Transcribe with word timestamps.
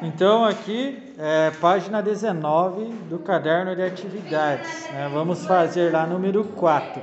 Então 0.00 0.44
aqui 0.44 1.12
é 1.18 1.50
página 1.60 2.00
19 2.00 2.84
do 3.08 3.18
caderno 3.18 3.74
de 3.74 3.82
atividades. 3.82 4.88
né? 4.92 5.10
Vamos 5.12 5.44
fazer 5.44 5.92
lá 5.92 6.06
número 6.06 6.44
4. 6.44 7.02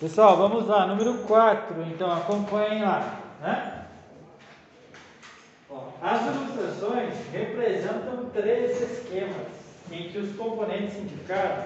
Pessoal, 0.00 0.36
vamos 0.38 0.66
lá, 0.66 0.86
número 0.86 1.18
4. 1.24 1.82
Então 1.82 2.10
acompanhem 2.10 2.82
lá. 2.82 3.20
Né? 3.42 3.84
As 6.00 6.22
ilustrações 6.22 7.14
representam 7.30 8.30
três 8.32 8.80
esquemas 8.80 9.48
em 9.90 10.08
que 10.08 10.18
os 10.18 10.34
componentes 10.34 10.96
indicados, 10.96 11.64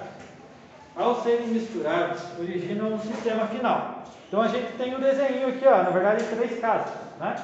ao 0.95 1.21
serem 1.21 1.47
misturados, 1.47 2.21
originam 2.37 2.93
um 2.93 2.99
sistema 2.99 3.47
final. 3.47 4.03
Então 4.27 4.41
a 4.41 4.47
gente 4.47 4.73
tem 4.73 4.93
o 4.93 4.99
desenho 4.99 5.47
aqui, 5.47 5.65
ó, 5.65 5.83
na 5.83 5.89
verdade, 5.89 6.23
três 6.25 6.59
casos. 6.59 6.93
Né? 7.19 7.35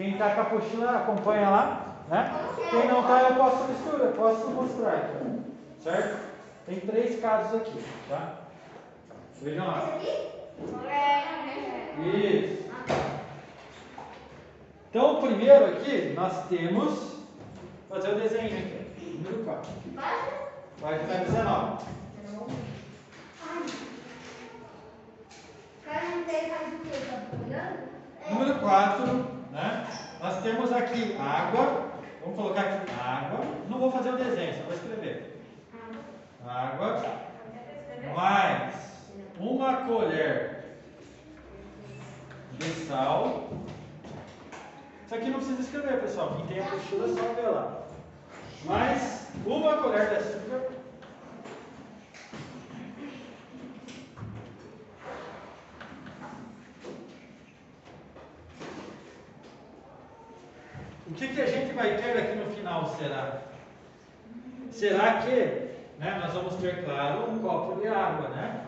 Quem 0.00 0.12
está 0.12 0.30
com 0.30 0.40
a 0.40 0.44
apostila 0.44 0.96
acompanha 0.96 1.50
lá. 1.50 1.96
Né? 2.08 2.32
Quem 2.70 2.88
não 2.88 3.02
está, 3.02 3.20
eu 3.20 3.34
posso 3.34 3.64
misturar, 3.64 4.12
posso 4.12 4.48
mostrar 4.48 4.94
aqui. 4.94 5.42
Certo? 5.78 6.22
Tem 6.64 6.80
três 6.80 7.20
casos 7.20 7.60
aqui. 7.60 7.84
Tá? 8.08 8.36
Vejam 9.42 9.66
lá. 9.66 9.98
Isso. 11.98 12.70
Então, 14.88 15.20
primeiro 15.20 15.66
aqui, 15.66 16.14
nós 16.16 16.46
temos. 16.48 17.16
Vou 17.90 18.00
fazer 18.00 18.14
o 18.14 18.20
desenho 18.20 18.58
aqui. 18.58 19.20
Número 19.22 19.44
4. 19.44 19.70
Página 20.80 21.24
19. 21.24 21.84
Número 28.30 28.60
4, 28.60 29.39
né? 29.50 29.86
Nós 30.20 30.42
temos 30.42 30.72
aqui 30.72 31.16
água. 31.18 31.90
Vamos 32.22 32.36
colocar 32.36 32.60
aqui 32.60 32.92
água. 33.00 33.44
Não 33.68 33.78
vou 33.78 33.90
fazer 33.90 34.10
o 34.10 34.16
desenho, 34.16 34.54
só 34.54 34.62
vou 34.64 34.74
escrever. 34.74 35.42
Água. 36.46 37.02
Mais 38.14 38.74
uma 39.38 39.76
colher 39.86 40.78
de 42.58 42.70
sal. 42.86 43.48
Isso 45.04 45.14
aqui 45.14 45.30
não 45.30 45.38
precisa 45.38 45.60
escrever, 45.60 46.00
pessoal. 46.00 46.36
Quem 46.36 46.46
tem 46.46 46.60
a 46.60 46.66
apostila 46.66 47.04
é 47.04 47.08
só 47.08 47.34
ver 47.34 47.48
lá. 47.48 47.82
Mais 48.64 49.28
uma 49.44 49.78
colher 49.78 50.08
de 50.08 50.14
açúcar. 50.16 50.70
O 61.09 61.09
que, 61.20 61.34
que 61.34 61.42
a 61.42 61.46
gente 61.46 61.74
vai 61.74 61.98
ter 61.98 62.16
aqui 62.16 62.34
no 62.34 62.50
final, 62.50 62.86
será? 62.98 63.42
Será 64.70 65.18
que 65.18 65.68
né, 65.98 66.18
nós 66.18 66.32
vamos 66.32 66.54
ter, 66.54 66.82
claro, 66.82 67.30
um 67.30 67.38
copo 67.40 67.78
de 67.78 67.88
água, 67.88 68.30
né? 68.30 68.64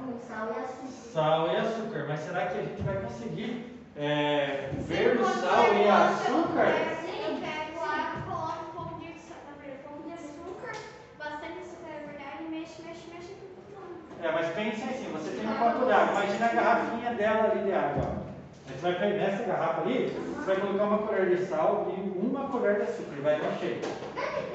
Sal 1.14 1.48
e 1.50 1.56
açúcar. 1.56 2.04
Mas 2.06 2.20
será 2.20 2.46
que 2.46 2.58
a 2.58 2.62
gente 2.62 2.82
vai 2.82 2.96
conseguir 2.96 3.80
é, 3.96 4.68
ver 4.80 5.18
o 5.18 5.24
sal 5.24 5.64
e 5.74 5.88
açúcar? 5.88 6.68
Eu 6.68 7.40
pego 7.40 7.80
água, 7.80 8.22
coloco 8.26 8.64
um 8.66 8.72
pouco 8.76 9.00
de 9.00 9.06
açúcar, 9.12 9.54
um 9.72 9.88
pouco 9.88 10.08
de 10.08 10.14
açúcar, 10.14 10.72
bastante 11.18 11.58
açúcar, 11.58 11.88
é 11.88 12.06
verdade, 12.06 12.44
e 12.52 12.62
e 12.62 13.34
tudo 13.34 13.62
pronto. 13.72 14.22
É, 14.22 14.30
mas 14.30 14.48
pense 14.54 14.82
assim, 14.82 15.10
você 15.10 15.30
tem 15.30 15.48
um 15.48 15.56
copo 15.56 15.86
de 15.86 15.92
água, 15.92 16.22
imagina 16.22 16.46
a 16.46 16.54
garrafinha 16.54 17.14
dela 17.14 17.50
ali 17.50 17.64
de 17.64 17.72
água. 17.72 18.22
Você 18.66 18.90
vai 18.90 18.94
pegar 18.98 19.30
nessa 19.30 19.44
garrafa 19.44 19.80
ali, 19.82 20.08
você 20.08 20.44
vai 20.44 20.56
colocar 20.56 20.84
uma 20.84 20.98
colher 20.98 21.36
de 21.36 21.44
sal 21.44 21.86
e 21.96 22.00
uma 22.18 22.31
colher 22.52 22.76
de 22.76 22.82
açúcar, 22.82 23.14
e 23.16 23.20
vai 23.20 23.36
encher. 23.36 23.80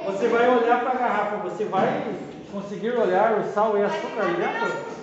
Você 0.05 0.27
vai 0.27 0.47
olhar 0.55 0.81
para 0.81 0.91
a 0.91 0.95
garrafa, 0.95 1.37
você 1.37 1.65
vai 1.65 2.15
conseguir 2.51 2.91
olhar 2.91 3.39
o 3.39 3.43
sal 3.51 3.77
e 3.77 3.83
açúcar 3.83 4.21
ali 4.21 4.35
dentro? 4.35 4.97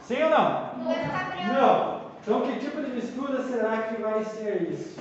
Sim 0.00 0.22
ou 0.24 0.30
não? 0.30 0.72
Não. 1.52 2.02
Então 2.22 2.40
que 2.40 2.58
tipo 2.58 2.80
de 2.80 2.90
mistura 2.90 3.42
será 3.44 3.82
que 3.82 4.00
vai 4.00 4.24
ser 4.24 4.62
isso? 4.62 4.98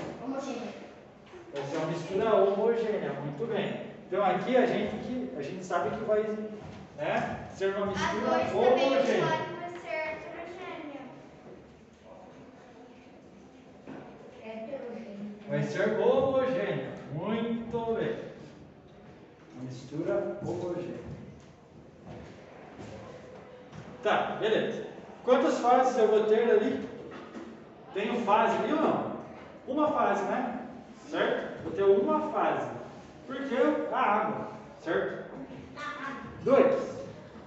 Vai 1.54 1.64
ser 1.64 1.78
uma 1.78 1.88
mistura 1.88 2.36
homogênea, 2.36 3.14
muito 3.24 3.48
bem. 3.52 3.82
Então 4.08 4.24
aqui 4.24 4.58
a 4.58 4.66
gente, 4.66 4.96
que, 4.98 5.34
a 5.38 5.42
gente 5.42 5.66
sabe 5.66 5.96
que 5.98 6.04
vai 6.04 6.24
né, 6.98 7.40
ser 7.56 7.76
uma 7.76 7.88
mistura 7.88 8.42
homogênea. 8.54 9.52
vai 15.52 15.64
ser 15.64 15.82
heterogênea. 15.82 17.01
Muito 17.14 17.96
bem. 17.96 18.32
Mistura 19.62 20.38
homogênea. 20.44 21.00
Tá, 24.04 24.38
beleza. 24.40 24.88
Quantas 25.24 25.60
fases 25.60 25.98
eu 25.98 26.08
vou 26.08 26.24
ter 26.24 26.50
ali? 26.50 26.90
Tenho 27.94 28.22
fase 28.22 28.58
ali 28.58 28.74
ou 28.74 28.82
não? 28.82 29.12
Uma 29.68 29.92
fase, 29.92 30.24
né? 30.24 30.68
Certo? 31.10 31.64
Vou 31.64 31.72
ter 31.74 31.84
uma 31.84 32.32
fase. 32.32 32.68
Porque 33.28 33.56
a 33.92 34.00
água, 34.00 34.48
certo? 34.80 35.32
Dois. 36.44 36.92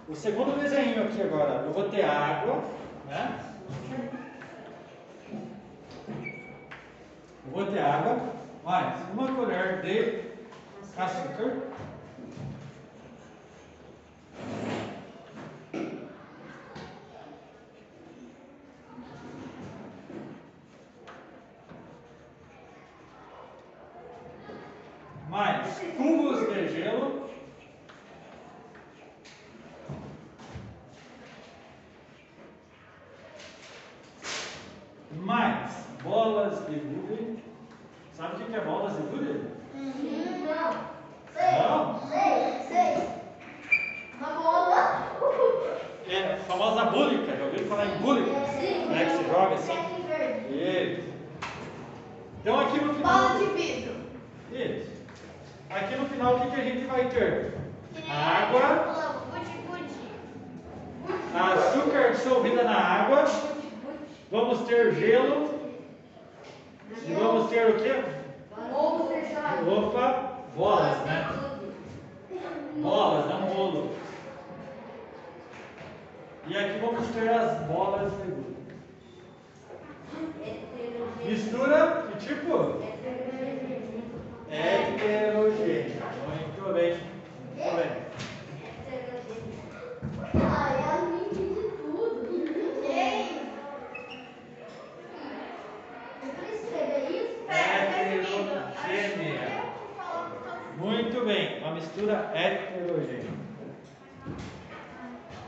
O 0.08 0.14
segundo 0.14 0.60
desenho 0.60 1.04
aqui 1.04 1.22
agora. 1.22 1.62
Eu 1.64 1.72
vou 1.72 1.88
ter 1.88 2.04
água, 2.04 2.62
né? 3.08 3.40
Eu 7.46 7.52
vou 7.52 7.66
ter 7.66 7.80
água, 7.80 8.18
mais 8.64 8.98
uma 9.12 9.28
colher 9.34 9.82
de 9.82 10.22
açúcar. 10.96 11.62
Mais 25.28 25.78
cubos 25.96 26.48
de 26.48 26.68
gelo. 26.68 27.28
Mais 35.12 35.72
bolas 36.02 36.66
de 36.66 36.76
gude. 36.76 37.42
Sabe 38.12 38.34
o 38.34 38.38
que 38.38 38.44
que 38.44 38.56
é 38.56 38.60
bolas 38.60 38.94
de 38.96 39.02
gude? 39.02 39.42
Não? 40.44 42.00
É 46.06 46.34
a 46.34 46.36
famosa 46.46 46.84
búlica. 46.86 47.36
Já 47.36 47.44
ouviram 47.44 47.66
falar 47.66 47.86
em 47.86 47.98
búlica? 47.98 48.30
Né, 48.30 49.04
que 49.04 49.16
se 49.16 49.24
joga 49.30 49.54
assim. 49.54 49.72
Isso. 50.50 51.08
Então 52.40 52.60
aqui 52.60 52.78
no 52.80 52.94
final. 52.94 53.28
Bola 53.28 53.38
de 53.38 53.46
vidro. 53.46 53.94
Isso. 54.52 54.94
Aqui 55.70 55.96
no 55.96 56.06
final 56.06 56.36
o 56.36 56.40
que, 56.40 56.50
que 56.50 56.60
a 56.60 56.64
gente 56.64 56.86
vai 56.86 57.08
ter? 57.08 57.54
Que 57.94 58.02
nem 58.02 58.12
Água. 58.12 58.60
falou, 58.60 59.22
Budi, 59.32 59.56
budi. 59.66 59.94
Açúcar 61.34 62.03
dissolvida 62.14 62.62
na 62.62 62.76
água. 62.76 63.24
Vamos 64.30 64.60
ter 64.66 64.94
gelo. 64.94 65.54
E 67.06 67.12
vamos 67.12 67.50
ter 67.50 67.68
o 67.70 67.74
quê? 67.76 68.02
Opa, 69.66 70.32
bolas, 70.56 70.98
né? 71.04 71.28
Bolas, 72.76 73.26
não 73.28 73.42
bolo. 73.46 73.90
E 76.46 76.56
aqui 76.56 76.78
vamos 76.78 77.06
ter 77.08 77.28
as 77.28 77.58
bolas 77.66 78.12
de. 78.12 78.44
Mistura, 81.24 82.04
que 82.10 82.18
tipo? 82.26 82.82
Heterogênea. 84.50 86.02
Muito 86.28 86.72
bem. 86.74 86.98
Muito 87.56 87.76
bem. 87.76 88.04
Heterogênea. 97.48 99.64
Muito 100.76 101.24
bem, 101.24 101.58
uma 101.60 101.74
mistura 101.74 102.30
heterogênea. 102.34 103.30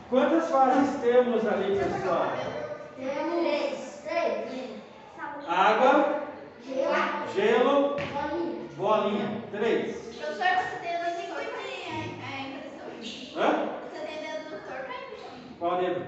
Quantas 0.08 0.49
fases 0.50 1.00
temos 1.00 1.47
ali, 1.47 1.79
pessoal? 1.79 2.32
Água, 5.49 6.23
gelo, 7.35 7.97
bolinha. 8.76 9.43
Três. 9.50 9.97
Professor, 10.17 10.37
você 10.37 10.76
tem 10.82 10.93
dedo 10.93 11.03
assim 11.03 11.26
é, 11.32 11.93
é 12.23 12.41
impressão. 12.43 13.43
Hã? 13.43 13.69
Você 13.91 13.99
tem 14.06 14.19
dedo 14.19 14.50
no 14.50 14.56
torto, 14.62 14.91
é 14.91 14.97
impressão. 15.03 15.31
Qual 15.58 15.76
dedo? 15.79 16.00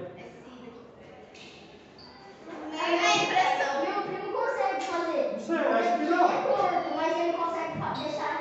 É 2.73 2.94
é 2.94 3.25
impressão. 3.25 3.73
Meu 3.83 4.03
primo 4.03 4.33
consegue 4.33 4.85
fazer. 4.85 5.33
Não 5.33 5.41
sei, 5.41 5.56
acho 5.59 5.93
que 5.99 6.05
não. 6.05 6.31
É 6.31 6.43
torto, 6.43 6.97
mas 6.97 7.19
ele 7.19 7.33
consegue 7.33 7.79
fa- 7.79 7.94
deixar 7.94 8.39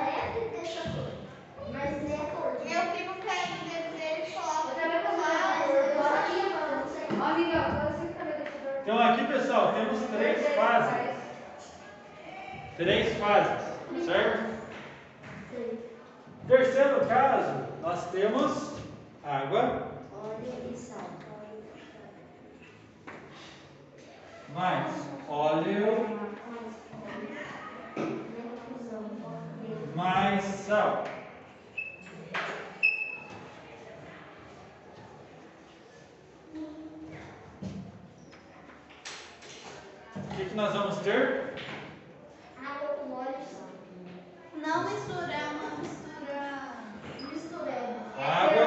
três 10.07 10.47
fases. 10.55 11.17
Três 12.77 13.17
fases, 13.17 14.05
certo? 14.05 14.57
Terceiro 16.47 17.05
caso, 17.07 17.65
nós 17.81 18.09
temos 18.11 18.79
água 19.25 19.91
Óleo 20.13 20.71
e 20.71 20.77
sal. 20.77 21.09
mais 24.53 24.93
óleo 25.27 26.19
mais 29.95 30.43
sal. 30.43 31.03
O 40.15 40.35
que, 40.39 40.45
que 40.45 40.46
nós 40.57 40.73
vamos 40.73 40.97
ter? 40.97 41.53
Água 42.57 42.87
com 42.95 43.13
óleo 43.13 43.35
e 43.39 43.45
sal. 43.45 43.67
Não 44.55 44.89
mistura, 44.89 45.31
é 45.31 45.43
uma 45.53 45.69
mistura 45.77 46.41
misturada. 47.31 47.95
Água. 48.17 48.65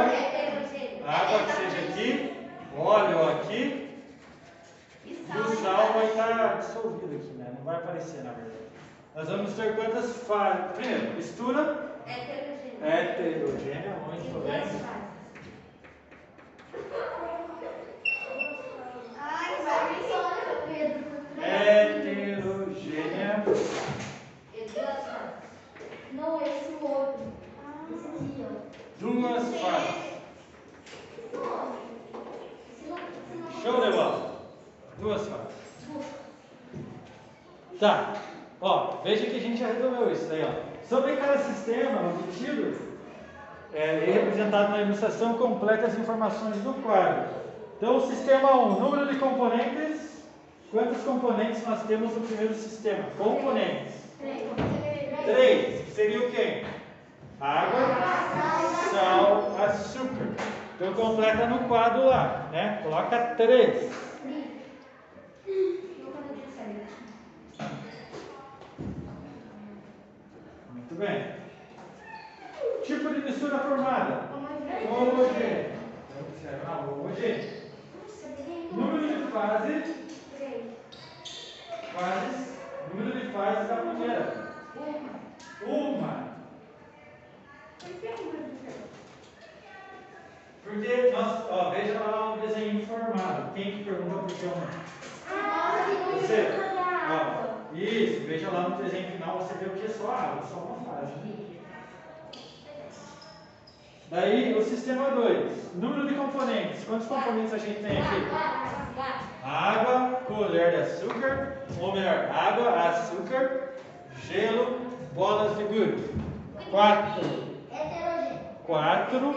Água 1.13 1.39
que 1.47 1.53
seja 1.53 1.79
aqui, 1.89 2.49
óleo 2.79 3.29
aqui, 3.31 3.63
E 5.05 5.11
e 5.13 5.27
sal. 5.27 5.41
o 5.41 5.57
sal 5.57 5.93
vai 5.95 6.07
estar 6.07 6.59
dissolvido 6.59 7.17
aqui, 7.17 7.33
né? 7.39 7.55
Não 7.59 7.65
vai 7.65 7.77
aparecer 7.77 8.23
na 8.23 8.31
verdade. 8.35 8.55
Nós 9.17 9.29
vamos 9.29 9.53
ter 9.55 9.75
quantas 9.75 10.17
fases? 10.29 10.77
Primeiro, 10.77 11.15
mistura 11.15 11.91
heterogênea, 12.87 13.97
muito 14.07 14.31
duas 14.33 14.45
bem. 14.45 14.61
fases. 14.63 14.81
Ai, 19.19 19.57
vai 19.65 19.91
me 19.91 20.09
soltar. 20.09 20.41
Pedro. 20.69 21.11
Heterogênea. 21.43 23.33
Em 24.55 24.65
duas 24.67 25.05
fases. 25.05 25.41
Não, 26.41 26.47
esse 26.47 26.73
outro. 26.81 27.21
Esse 27.93 28.07
aqui, 28.07 28.41
ó. 28.41 28.53
Esse 29.37 29.59
não. 32.89 32.97
Show 33.63 33.81
de 33.81 33.91
bola. 33.93 34.41
Duas 34.99 35.29
fases. 35.29 35.61
Tá. 37.79 38.15
Ó, 38.61 39.03
veja 39.05 39.27
que 39.27 39.37
a 39.37 39.41
gente 39.41 39.59
já 39.59 39.67
resolveu 39.67 40.13
isso 40.13 40.33
aí, 40.33 40.43
ó. 40.43 40.71
Sobre 40.89 41.17
cada 41.17 41.39
sistema 41.39 42.09
obtido, 42.09 42.79
é, 43.73 43.85
é 43.85 44.11
representado 44.11 44.71
na 44.71 44.83
ilustração 44.83 45.35
completa 45.35 45.87
as 45.87 45.99
informações 45.99 46.57
do 46.57 46.73
quadro. 46.83 47.29
Então, 47.77 48.01
sistema 48.09 48.57
1, 48.57 48.81
número 48.81 49.13
de 49.13 49.19
componentes. 49.19 50.11
Quantos 50.71 51.03
componentes 51.03 51.67
nós 51.67 51.83
temos 51.83 52.15
no 52.15 52.21
primeiro 52.21 52.55
sistema? 52.55 53.05
Componentes. 53.19 53.95
Três, 55.25 55.85
que 55.85 55.90
seria 56.00 56.19
o 56.19 56.31
quê? 56.31 56.64
Água, 57.38 57.81
sal, 58.91 59.55
açúcar. 59.62 60.35
Então 60.75 60.94
completa 60.94 61.47
no 61.47 61.69
quadro 61.69 62.06
lá, 62.06 62.49
né? 62.50 62.81
Coloca 62.82 63.35
três. 63.37 63.93
Muito 70.73 70.94
bem. 70.94 71.35
Tipo 72.82 73.14
de 73.14 73.20
mistura 73.20 73.58
formada. 73.58 74.31
Homogênea. 74.91 75.73
Então, 76.08 76.25
será 76.41 76.79
uma 76.79 76.93
homogênea. 76.93 77.61
Número 78.73 79.06
de 79.06 79.31
fases. 79.31 79.97
Fases. 81.93 82.58
Número 82.94 83.20
de 83.20 83.32
fases 83.32 83.69
da 83.69 83.76
primeira. 83.76 84.50
Uma. 85.67 86.31
Porque 90.65 91.11
nós, 91.12 91.51
ó, 91.51 91.71
veja 91.71 91.99
lá 92.01 92.35
o 92.35 92.39
desenho 92.39 92.87
formado. 92.87 93.53
Quem 93.55 93.79
que 93.79 93.85
perguntou 93.85 94.21
por 94.21 94.33
que 94.33 94.47
uma? 94.47 94.67
Você. 96.12 96.49
Ó, 97.11 97.75
isso, 97.75 98.27
veja 98.27 98.51
lá 98.51 98.69
no 98.69 98.83
desenho 98.83 99.12
final, 99.12 99.39
você 99.39 99.55
vê 99.55 99.67
o 99.67 99.71
que 99.71 99.87
é 99.87 99.89
só 99.89 100.11
água, 100.11 100.47
só 100.47 100.57
uma 100.57 100.85
fase. 100.85 101.12
Daí 104.11 104.59
o 104.59 104.62
sistema 104.62 105.11
2. 105.11 105.75
Número 105.75 106.09
de 106.09 106.15
componentes. 106.15 106.85
Quantos 106.85 107.07
componentes 107.07 107.55
a 107.55 107.59
gente 107.59 107.81
tem 107.81 107.99
aqui? 108.01 108.27
Água, 109.45 110.21
colher 110.27 110.71
de 110.71 110.77
açúcar, 110.83 111.59
ou 111.81 111.93
melhor, 111.93 112.29
água, 112.31 112.89
açúcar, 112.89 113.75
gelo, 114.29 114.81
bolas 115.15 115.57
de 115.57 115.65
gude. 115.65 116.05
Quatro. 116.71 117.27
Quatro. 118.67 119.35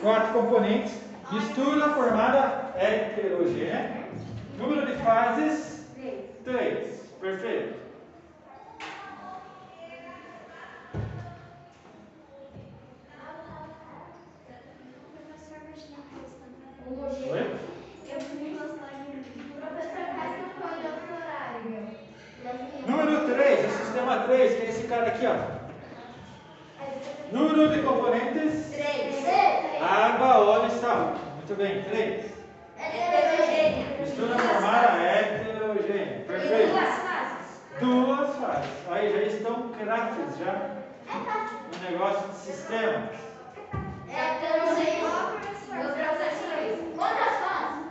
Quatro 0.00 0.32
componentes. 0.32 0.92
Mistura 1.32 1.88
formada 1.94 2.72
heterogênea. 2.76 4.04
Número 4.58 4.86
de 4.86 4.96
fases, 5.02 5.86
Três. 5.94 6.24
três. 6.44 7.00
Perfeito. 7.20 7.74
Homogêneo. 16.86 17.32
Oi? 17.32 17.56
Eu 18.12 18.20
fui 18.20 18.58
gostar 18.58 18.90
de 19.00 19.12
professor 19.58 20.06
Cássio 20.14 20.42
não 20.42 20.50
foi 20.60 20.74
em 20.78 20.86
outro 20.86 21.10
horário. 21.14 21.64
Número 22.86 23.34
3, 23.34 23.64
o 23.64 23.78
sistema 23.78 24.14
3, 24.24 24.54
que 24.54 24.62
é 24.66 24.70
esse 24.70 24.86
cara 24.86 25.06
aqui, 25.08 25.26
ó. 25.26 25.34
Número 27.32 27.68
de 27.70 27.82
componentes, 27.82 28.70
Três. 28.70 29.24
água, 29.80 30.38
óleo 30.38 30.66
e 30.66 30.70
sal. 30.78 31.14
Muito 31.36 31.54
bem, 31.56 31.82
3. 31.84 32.32
Heterogêneo. 32.78 34.00
Mistura 34.00 34.38
formada 34.38 35.02
heterogênea. 35.02 36.18
Em 36.18 36.24
Perfeito. 36.24 36.72
duas 36.72 36.94
fases. 36.98 37.62
Duas 37.80 38.36
fases. 38.36 38.70
Aí 38.90 39.12
já 39.12 39.22
estão 39.22 39.68
craques 39.70 40.38
já 40.38 40.70
no 41.72 41.90
negócio 41.90 42.28
de 42.28 42.34
sistemas. 42.36 43.10
Heterogêneo. 44.08 45.14
Meu 45.72 45.90
professor. 45.90 46.44
Quantas 46.94 47.34
fases? 47.42 47.84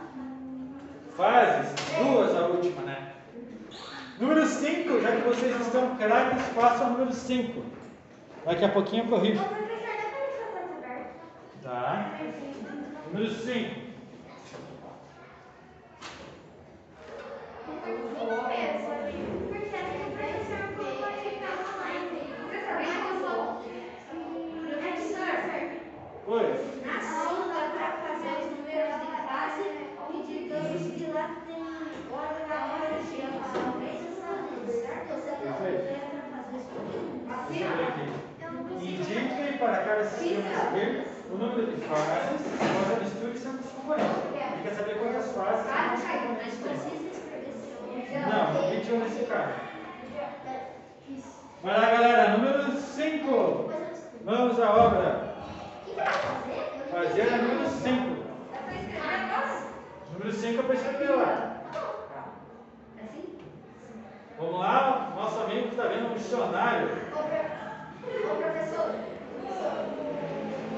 Fases, 1.16 1.74
duas 1.98 2.34
a 2.36 2.46
última, 2.46 2.82
né? 2.82 2.98
Número 4.18 4.46
5, 4.46 5.00
já 5.02 5.10
que 5.10 5.22
vocês 5.22 5.60
estão 5.60 5.96
craques, 6.74 6.78
façam 6.78 6.86
o 6.86 6.90
número 6.90 7.12
5. 7.12 7.62
Daqui 8.44 8.64
a 8.64 8.68
pouquinho 8.68 9.04
eu 9.04 9.08
corrijo. 9.08 9.40
Tá? 11.62 12.20
Número 13.12 13.30
5. 13.30 13.84
Oi. 26.26 26.40
Na 26.86 27.00
sonda, 27.00 27.68
para 27.74 27.92
fazer 27.98 28.32
os 28.40 28.50
números 28.56 28.96
de 28.98 29.08
fase, 29.28 29.64
digamos 30.26 30.82
que 30.94 31.06
lá 31.12 31.36
tem 31.46 31.62
óleo, 32.10 32.44
água 32.50 32.88
e 32.88 33.00
gelo. 33.14 33.38
Talvez 33.52 34.00
eu 34.06 34.12
sabia, 34.22 34.64
certo? 34.72 35.08
Você 35.20 35.30
não 35.30 35.52
Perfeito. 35.52 35.84
para 36.30 36.42
fazer 36.44 36.64
isso. 36.64 37.14
Deixa 37.48 37.64
eu 37.64 37.76
ver 37.76 37.84
aqui. 37.84 38.24
Indique 38.84 39.58
para 39.58 40.04
o 41.30 41.36
número 41.36 41.66
de 41.66 41.80
fases 41.82 42.40
após 42.60 42.92
a 42.92 43.00
mistura 43.00 43.32
e 43.34 43.38
seus 43.38 43.72
componentes. 43.72 44.10
Ele 44.34 44.62
quer 44.62 44.74
saber 44.74 44.98
quantas 44.98 45.32
fases 45.32 45.66
Caio, 46.02 46.36
mas 46.36 46.54
componentes 46.54 47.18
Não, 48.30 48.54
não 48.54 48.70
pediu 48.70 48.98
nesse 49.00 49.24
cara. 49.24 49.56
Vai 51.62 51.80
lá, 51.80 51.90
galera. 51.90 52.36
Número 52.36 52.70
5. 52.72 53.70
Vamos 54.24 54.60
à 54.60 54.70
obra. 54.70 55.34
Fazer 56.90 57.22
a 57.22 57.36
número 57.38 57.68
5. 57.68 58.24
Número 60.12 60.32
5 60.32 60.62
eu 60.62 60.64
percebi 60.64 61.06
lá. 61.06 61.62
Assim? 63.02 63.38
Vamos 64.38 64.60
lá, 64.60 65.12
nosso 65.16 65.40
amigo 65.40 65.62
que 65.62 65.74
está 65.74 65.88
vendo 65.88 66.12
um 66.12 66.14
dicionário. 66.14 66.88
Ô, 67.12 68.36
professor. 68.36 68.94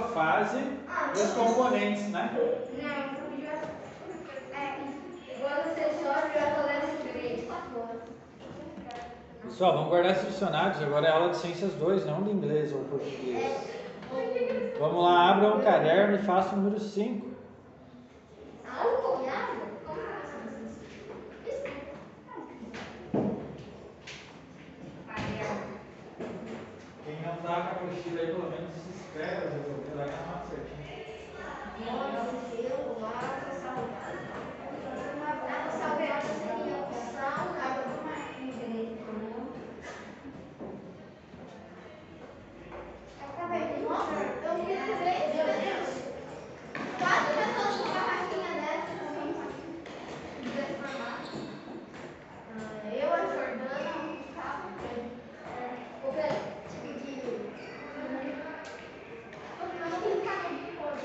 fase 0.00 0.58
e 0.58 1.20
os 1.20 1.32
componentes, 1.32 2.08
né? 2.10 2.30
Pessoal, 9.42 9.72
vamos 9.72 9.88
guardar 9.88 10.12
esses 10.12 10.28
dicionários. 10.28 10.80
Agora 10.82 11.06
é 11.06 11.10
aula 11.10 11.30
de 11.30 11.36
ciências 11.36 11.72
2, 11.74 12.06
não 12.06 12.22
de 12.22 12.30
inglês 12.30 12.72
ou 12.72 12.84
português. 12.84 13.78
Vamos 14.78 15.02
lá, 15.02 15.30
abra 15.30 15.56
um 15.56 15.60
caderno 15.60 16.14
e 16.16 16.18
faça 16.22 16.54
o 16.54 16.58
número 16.58 16.78
5. 16.80 17.26
Quem 27.04 27.16
não 27.24 27.36
tá 27.42 27.74
com 27.74 27.84
a 27.84 27.86
mochila 27.88 28.20
aí, 28.20 28.26
pelo 28.26 28.50
menos 28.50 28.70
se 28.74 28.90
espera 28.90 29.40
resolver 29.50 29.94
lá 29.96 30.06
na 30.06 30.20
mata 30.26 30.46
certinho. 30.48 30.78
Quatro 46.98 47.30
pessoas 47.36 47.76
com 47.76 47.88
uma 47.88 48.02
caixinha 48.04 48.52
dessa. 48.60 48.94
Eu, 52.92 53.08
a 53.12 53.16
Jordana, 53.18 53.92
o 53.94 54.16
Gustavo, 54.16 54.68
o 56.04 56.12
Pedro. 56.12 56.42
Eu 59.80 59.90
não 59.90 59.98
tenho 60.00 60.20
cara 60.24 60.48
de 60.48 60.54
fogo. 60.76 60.98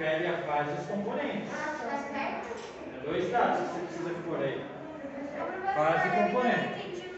Essa 0.00 0.08
que 0.08 0.24
ele 0.24 0.24
pede 0.24 0.26
a 0.26 0.38
fase 0.46 0.70
e 0.70 0.80
os 0.80 0.86
componentes. 0.86 1.48
É 2.94 3.04
dois 3.04 3.30
dados 3.30 3.58
que 3.58 3.66
você 3.66 3.80
precisa 3.80 4.10
pôr 4.26 4.42
aí. 4.42 4.64
Fase 5.74 6.08
e 6.08 6.10
componente. 6.10 7.10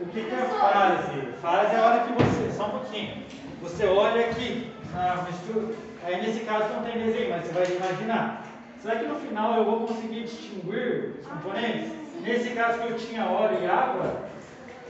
O 0.00 0.06
que, 0.06 0.24
que 0.24 0.34
é 0.34 0.58
fase? 0.58 1.32
Fase 1.40 1.74
é 1.74 1.78
a 1.78 1.86
hora 1.86 2.04
que 2.04 2.12
você, 2.12 2.52
só 2.52 2.66
um 2.66 2.70
pouquinho, 2.70 3.22
você 3.60 3.86
olha 3.86 4.26
aqui 4.26 4.74
na 4.92 5.22
mistura, 5.22 5.74
aí 6.04 6.20
nesse 6.22 6.40
caso 6.40 6.72
não 6.74 6.82
tem 6.82 6.98
desenho, 6.98 7.30
mas 7.30 7.44
você 7.44 7.52
vai 7.52 7.76
imaginar. 7.76 8.44
Será 8.80 8.96
que 8.96 9.06
no 9.06 9.16
final 9.16 9.56
eu 9.58 9.64
vou 9.64 9.86
conseguir 9.86 10.24
distinguir 10.24 11.16
os 11.20 11.26
componentes? 11.26 11.92
Nesse 12.20 12.50
caso 12.50 12.80
que 12.80 12.90
eu 12.90 12.98
tinha 12.98 13.26
óleo 13.26 13.62
e 13.62 13.66
água, 13.66 14.24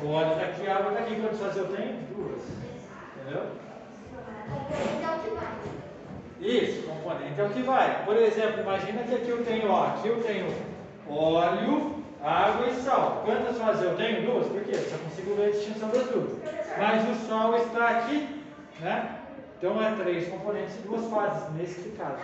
o 0.02 0.08
óleo 0.08 0.32
está 0.32 0.44
aqui, 0.44 0.66
a 0.68 0.76
água 0.76 0.92
está 0.92 1.02
aqui. 1.04 1.16
Quantas 1.16 1.40
fases 1.40 1.56
eu 1.56 1.76
tenho? 1.76 1.98
Duas. 2.14 2.42
Entendeu? 3.20 3.62
Isso, 6.42 6.82
componente 6.88 7.40
é 7.40 7.44
o 7.44 7.50
que 7.50 7.62
vai. 7.62 8.04
Por 8.04 8.16
exemplo, 8.16 8.62
imagina 8.62 9.04
que 9.04 9.14
aqui 9.14 9.28
eu 9.28 9.44
tenho, 9.44 9.70
ó, 9.70 9.86
aqui 9.86 10.08
eu 10.08 10.20
tenho 10.24 10.52
óleo, 11.08 12.02
água 12.20 12.66
e 12.66 12.74
sal. 12.82 13.22
Quantas 13.24 13.56
fases 13.56 13.84
eu 13.84 13.96
tenho? 13.96 14.26
Duas, 14.26 14.48
por 14.48 14.60
quê? 14.64 14.74
Só 14.74 14.98
consigo 14.98 15.36
ver 15.36 15.46
a 15.46 15.50
distinção 15.50 15.88
das 15.90 16.08
duas. 16.08 16.32
Mas 16.76 17.08
o 17.08 17.26
sal 17.28 17.56
está 17.56 17.88
aqui, 17.90 18.42
né? 18.80 19.20
Então 19.56 19.80
é 19.80 19.94
três 19.94 20.28
componentes 20.28 20.74
e 20.74 20.78
duas 20.80 21.08
fases, 21.08 21.48
nesse 21.54 21.90
caso. 21.90 22.16
Né? 22.16 22.22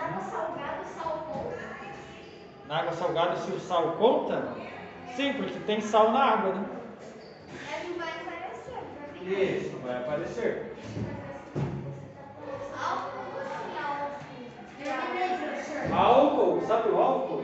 Na 2.67 2.79
água 2.79 2.91
salgada, 2.91 3.37
se 3.37 3.51
o 3.53 3.59
sal 3.61 3.93
conta? 3.93 4.53
Sim, 5.15 5.33
porque 5.33 5.57
tem 5.59 5.79
sal 5.79 6.11
na 6.11 6.23
água, 6.25 6.55
né? 6.55 6.65
Mas 7.71 7.89
não 7.89 7.97
vai 7.97 8.09
aparecer, 8.09 9.61
Isso, 9.61 9.77
vai 9.77 9.97
aparecer. 9.97 10.75
Álcool, 15.91 16.61
sabe 16.67 16.89
o 16.89 17.01
álcool? 17.01 17.43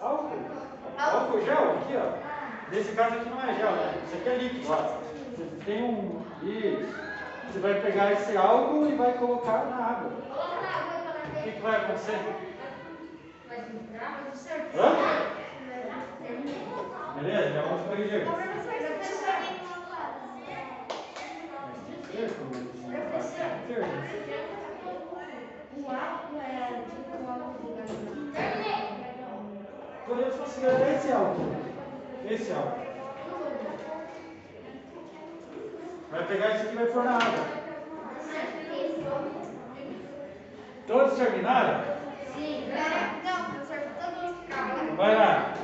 Álcool. 0.00 0.38
Álcool 0.98 1.44
gel 1.44 1.72
aqui, 1.72 1.96
ó. 1.96 2.70
Nesse 2.70 2.92
caso 2.92 3.16
aqui 3.16 3.28
não 3.28 3.40
é 3.42 3.54
gel, 3.54 3.72
né? 3.72 3.94
Isso 4.06 4.16
aqui 4.16 4.28
é 4.28 4.36
líquido, 4.36 4.72
ó. 4.72 4.76
Você 4.76 5.64
tem 5.64 5.82
um. 5.82 6.22
Isso. 6.42 6.94
Você 7.50 7.58
vai 7.58 7.80
pegar 7.80 8.12
esse 8.12 8.36
álcool 8.36 8.86
e 8.88 8.94
vai 8.94 9.12
colocar 9.14 9.64
na 9.66 9.76
água. 9.76 10.12
O 11.36 11.42
que, 11.42 11.60
vai 11.60 11.76
acontecer? 11.76 12.18
Hã? 14.76 15.40
Beleza? 17.16 17.52
Já 17.52 17.62
vamos 17.62 17.86
corrigir. 17.88 18.24
Professor, 18.24 18.72
você 18.72 18.88
pensou 19.00 19.28
em 19.28 19.58
uma 19.66 19.78
lado? 19.90 20.16
Mas 21.58 21.76
tem 21.86 21.96
que 21.96 22.08
ter, 22.16 22.30
como 25.96 26.38
eu 26.38 26.40
né? 26.42 26.84
Podemos 30.06 30.34
considerar 30.36 30.92
esse 30.94 31.12
álcool. 31.12 31.54
Esse 32.28 32.52
álcool. 32.52 32.80
Vai 36.10 36.26
pegar 36.26 36.50
isso 36.54 36.62
aqui 36.64 36.72
e 36.72 36.76
vai 36.76 36.86
pôr 36.86 37.04
na 37.04 37.16
água. 37.16 37.46
Todos 40.86 41.18
terminaram? 41.18 41.84
Não, 43.24 43.44
professor, 43.44 43.78
todo 44.00 44.22
mundo. 44.22 44.96
Vai 44.96 45.14
lá. 45.16 45.54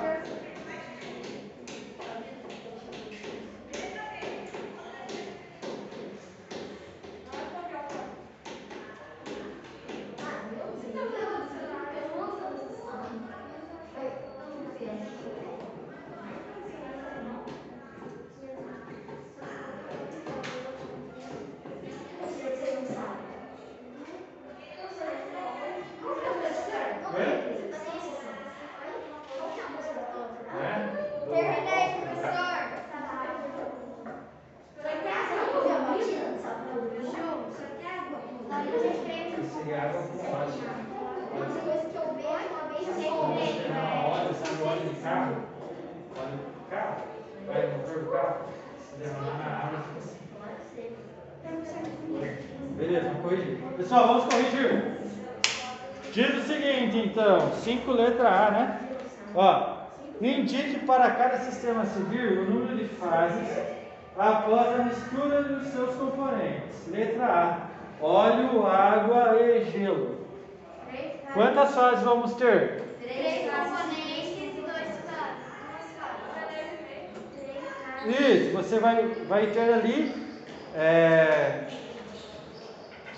É? 27.16 27.56
Terminei, 31.26 32.00
professor. 32.00 32.46
Esse 39.42 39.74
água 39.74 40.02
com 40.02 40.18
óleo. 40.34 40.52
Terminei. 42.94 43.68
Não, 43.68 44.10
óleo, 44.10 44.34
sabe 44.34 44.62
o 44.62 44.66
óleo 44.66 44.80
de 44.80 44.94
carro? 45.00 45.36
Óleo 46.16 46.36
do 46.36 46.70
carro? 46.70 47.02
Se 47.96 48.96
derramar 48.96 49.38
na 49.38 49.56
água. 49.56 49.80
Beleza, 52.76 53.08
vamos 53.08 53.22
corrigir. 53.22 53.58
Pessoal, 53.78 54.06
vamos 54.08 54.24
corrigir. 54.24 54.96
Diz 56.12 56.34
o 56.36 56.42
seguinte, 56.46 56.98
então, 56.98 57.52
5 57.52 57.92
letra 57.92 58.28
A, 58.28 58.50
né? 58.50 58.80
Ó, 59.34 59.76
indique 60.20 60.80
para 60.80 61.10
cada 61.12 61.38
sistema 61.38 61.86
civil 61.86 62.42
o 62.42 62.50
número 62.50 62.76
de 62.76 62.84
fases 62.96 63.48
após 64.18 64.80
a 64.80 64.84
mistura 64.84 65.42
dos 65.42 65.68
seus 65.68 65.94
componentes. 65.96 66.86
Letra 66.90 67.26
A, 67.26 68.04
óleo, 68.04 68.66
água 68.66 69.40
e 69.40 69.70
gelo. 69.70 70.26
Quantas 71.32 71.74
fases 71.74 72.04
vamos 72.04 72.34
ter? 72.34 72.82
Três 73.00 73.50
componentes 73.50 74.38
e 74.38 74.62
dois 74.66 75.00
fases. 75.04 75.46
Isso, 78.04 78.52
você 78.52 78.78
vai, 78.78 79.04
vai 79.28 79.46
ter 79.46 79.72
ali 79.72 80.14
é, 80.74 81.64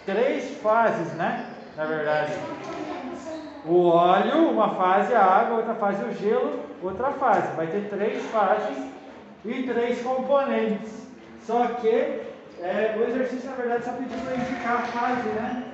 três 0.06 0.56
fases, 0.58 1.12
né? 1.14 1.50
Na 1.76 1.85
verdade. 1.85 2.32
O 3.66 3.88
óleo, 3.88 4.50
uma 4.50 4.75
fase 4.75 5.14
a 5.14 5.23
água, 5.23 5.58
outra 5.58 5.75
fase 5.75 6.02
o 6.04 6.14
gelo, 6.14 6.64
outra 6.82 7.11
fase. 7.12 7.54
Vai 7.56 7.66
ter 7.66 7.88
três 7.90 8.25
fases 8.26 8.78
e 9.44 9.62
três 9.64 10.00
componentes. 10.02 11.06
Só 11.44 11.66
que 11.66 12.23
é, 12.61 12.97
o 12.99 13.08
exercício, 13.08 13.50
na 13.50 13.56
verdade, 13.56 13.85
só 13.85 13.92
pediu 13.92 14.18
para 14.18 14.37
indicar 14.37 14.76
a 14.76 14.82
fase, 14.82 15.28
né? 15.28 15.64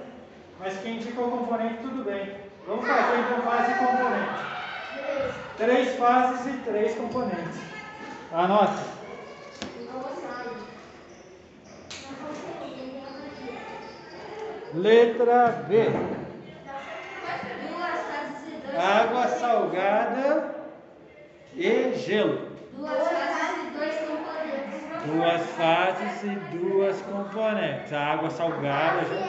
Mas 0.58 0.78
quem 0.78 0.96
indica 0.96 1.20
o 1.20 1.30
componente, 1.30 1.78
tudo 1.82 2.04
bem. 2.04 2.34
Vamos 2.66 2.86
fazer 2.86 3.18
então 3.20 3.42
fase 3.42 3.72
e 3.72 3.74
componente. 3.74 4.54
Três 5.56 5.96
fases 5.96 6.46
e 6.46 6.58
três 6.58 6.94
componentes. 6.96 7.60
Anota. 8.32 8.93
Letra 14.74 15.64
B. 15.68 15.86
Água 18.76 19.28
salgada 19.28 20.54
e 21.54 21.94
gelo. 21.94 22.48
Duas 22.72 23.08
fases 23.08 23.56
e 23.66 23.70
dois 23.78 23.94
componentes. 24.00 24.82
Duas 25.06 25.40
fases 25.50 26.22
e 26.24 26.34
duas 26.56 27.00
componentes. 27.02 27.92
A 27.92 28.00
água 28.04 28.30
salgada. 28.30 29.02
Fase 29.04 29.14
já- 29.14 29.20
é, 29.20 29.28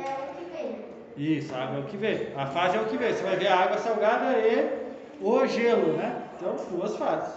é 0.00 0.18
o 0.24 0.34
que 0.34 0.44
vem. 0.50 0.84
Isso, 1.16 1.54
a 1.54 1.62
água 1.62 1.76
é 1.76 1.80
o 1.80 1.84
que 1.84 1.96
vê. 1.96 2.32
A 2.36 2.46
fase 2.46 2.76
é 2.76 2.80
o 2.80 2.86
que 2.86 2.96
vê. 2.96 3.12
Você 3.12 3.22
vai 3.22 3.36
ver 3.36 3.46
a 3.48 3.56
água 3.60 3.78
salgada 3.78 4.36
e 4.38 4.88
o 5.20 5.46
gelo, 5.46 5.96
né? 5.96 6.20
Então, 6.36 6.56
duas 6.70 6.96
fases. 6.96 7.32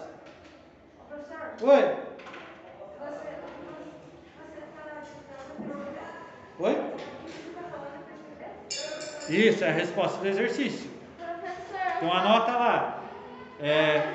Professor, 1.07 1.69
Oi? 1.69 1.81
você, 1.81 1.95
você 4.37 4.57
está 4.57 4.81
estudando 5.03 5.87
Oi? 6.59 6.73
você 6.73 7.49
está 7.49 7.61
falando 7.69 7.99
para 8.05 8.15
escrever? 8.15 9.20
Isso, 9.31 9.63
é 9.63 9.69
a 9.69 9.71
resposta 9.73 10.17
do 10.19 10.27
exercício. 10.27 10.89
Professor. 10.89 11.95
Então 11.95 12.11
anota 12.13 12.51
lá. 12.51 13.01
É 13.59 14.13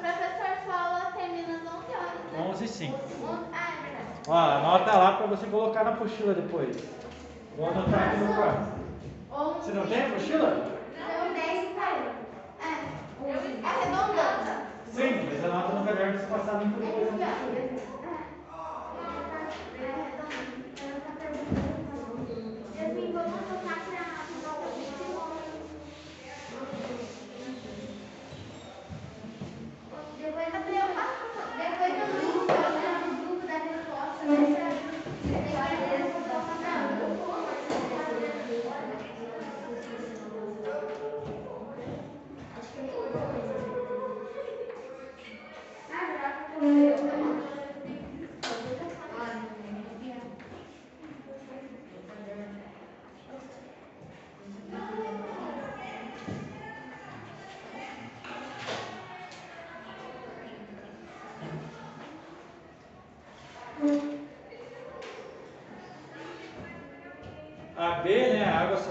Professor 0.00 0.56
Paula 0.66 1.12
termina 1.16 1.54
às 1.56 1.60
11 1.60 1.94
horas. 1.94 2.32
né? 2.32 2.50
11 2.50 2.64
e 2.64 2.68
5. 2.68 2.98
On- 3.28 3.44
Ah, 3.52 3.68
é 3.78 3.88
verdade. 3.88 4.20
Ó, 4.28 4.34
anota 4.36 4.96
lá 4.96 5.12
para 5.16 5.26
você 5.26 5.46
colocar 5.46 5.84
na 5.84 5.90
apostila 5.90 6.34
depois. 6.34 6.76
Vou 7.56 7.68
anotar 7.70 8.08
aqui 8.08 8.16
no 8.24 8.34
quarto. 8.34 8.72
11. 9.32 9.60
Você 9.64 9.72
não 9.72 9.86
tem 9.86 10.02
apostila? 10.06 10.80
Não, 10.98 11.32
10 11.34 11.70
e 11.70 11.74
40. 11.74 12.12
É. 12.60 13.02
Arredondando. 13.66 14.62
Sim, 14.92 15.28
mas 15.30 15.44
anota 15.44 15.72
no 15.74 15.84
caderno 15.86 16.18
se 16.20 16.26
passar 16.26 16.62
limpo 16.62 16.80
depois. 16.80 17.20
na 17.20 17.26
apostila. 17.28 17.82
Yasmin, 22.78 23.12
vamos 23.12 23.32
voltar 23.32 23.54
para 23.54 24.72
Depois 30.18 30.52
da 30.52 30.58
depois 30.58 31.92
do 31.92 32.06
grupo, 32.12 32.46
no 32.46 33.16
grupo 33.28 33.46
da 33.46 33.58
resposta, 34.22 34.36
dessa 34.36 34.71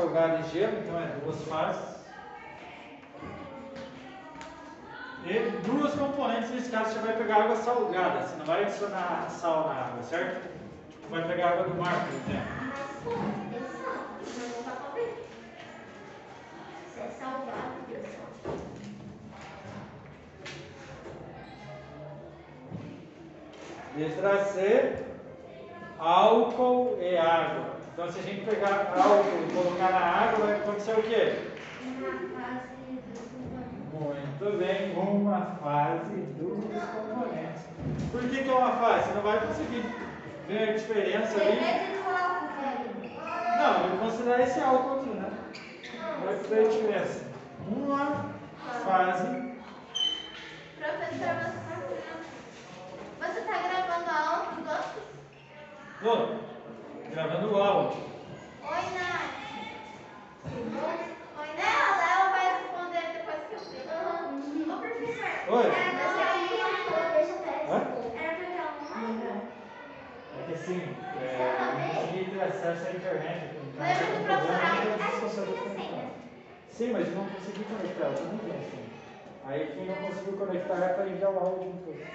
salgada 0.01 0.39
e 0.39 0.49
gelo, 0.49 0.79
então 0.79 0.99
é 0.99 1.07
duas 1.23 1.41
fases. 1.43 2.01
E 5.23 5.39
duas 5.67 5.93
componentes, 5.93 6.49
nesse 6.49 6.71
caso 6.71 6.93
você 6.93 6.99
vai 6.99 7.15
pegar 7.15 7.43
água 7.43 7.55
salgada, 7.57 8.21
você 8.21 8.35
não 8.37 8.45
vai 8.45 8.63
adicionar 8.63 9.29
sal 9.29 9.67
na 9.67 9.73
água, 9.75 10.03
certo? 10.03 10.49
Vai 11.09 11.27
pegar 11.27 11.49
água 11.49 11.63
do 11.65 11.75
mar, 11.75 12.07
por 12.07 12.13
exemplo. 12.15 12.61
Letra 23.95 24.45
C, 24.45 25.05
álcool 25.99 26.97
e 26.99 27.17
água. 27.17 27.70
Então 27.93 28.09
se 28.09 28.19
a 28.19 28.23
gente 28.23 28.45
pegar 28.45 28.93
álcool 28.95 29.47
e 29.49 29.53
colocar 29.53 29.91
na 29.91 29.99
água, 29.99 30.45
vai 30.45 30.55
acontecer 30.55 30.93
o 30.93 31.03
quê? 31.03 31.39
Muito 33.93 34.57
bem, 34.57 34.95
uma 34.95 35.57
fase 35.61 36.15
dos 36.39 36.63
componentes. 36.83 37.63
Por 38.11 38.21
que, 38.21 38.43
que 38.43 38.49
é 38.49 38.53
uma 38.53 38.71
fase? 38.71 39.07
Você 39.07 39.13
não 39.13 39.21
vai 39.21 39.39
conseguir 39.45 39.83
ver 40.47 40.69
a 40.69 40.73
diferença 40.73 41.41
ali. 41.41 41.59
Não, 43.57 43.83
eu 43.83 43.89
vou 43.89 44.09
considerar 44.09 44.41
esse 44.41 44.59
álcool 44.59 44.99
aqui, 44.99 45.09
né? 45.09 45.29
Vai 46.23 46.35
a 46.59 46.67
diferença. 46.69 47.25
Uma 47.67 48.25
fase. 48.85 49.51
Professor, 50.79 51.53
você 53.19 53.39
está 53.39 53.57
gravando 53.59 54.09
a 54.09 54.29
aula 54.29 54.51
dos 54.55 54.71
outros? 54.71 56.40
Gravando 57.11 57.53
o 57.53 57.61
áudio. 57.61 57.99
Oi, 58.63 58.85
Nath. 58.95 59.51
Oi, 60.47 61.49
Nath. 61.57 61.99
Ela, 61.99 62.29
vai 62.31 62.45
responder 62.61 63.05
depois 63.17 63.41
que 63.49 63.55
eu 63.55 63.63
ver. 63.67 63.85
Ô, 64.71 64.79
professor. 64.79 65.35
Oi. 65.49 65.65
Era 65.67 65.89
pra 65.91 66.07
ser 66.09 67.41
Hã? 67.69 67.75
Era 67.75 67.85
pra 68.21 68.45
ter 68.45 68.51
uma 68.55 68.71
É 70.37 70.43
que 70.47 70.53
assim, 70.53 70.79
é, 71.19 71.27
não 71.59 71.95
consegui 71.95 72.31
ter 72.31 72.41
acesso 72.41 72.87
à 72.87 72.91
internet. 72.91 73.41
tá 73.77 73.83
Lembra 73.83 74.05
do 74.05 74.23
professor? 74.23 74.51
a 74.51 74.65
gente 74.65 74.87
a 74.87 75.63
conectar. 75.63 75.83
senha. 75.83 76.09
Sim, 76.71 76.89
mas 76.93 77.13
não 77.13 77.25
consegui 77.25 77.63
conectar, 77.65 78.05
eu 78.05 78.15
também 78.15 78.37
tenho 78.39 78.55
assim. 78.55 78.83
Aí 79.45 79.67
quem 79.75 79.85
não 79.85 79.95
conseguiu 79.95 80.37
conectar 80.37 80.77
é 80.77 80.93
para 80.93 81.07
enviar 81.07 81.31
o 81.33 81.39
áudio 81.39 81.67
então. 81.69 82.11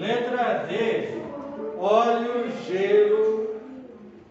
Letra 0.00 0.64
D. 0.66 1.20
Óleo, 1.78 2.50
gelo 2.66 3.60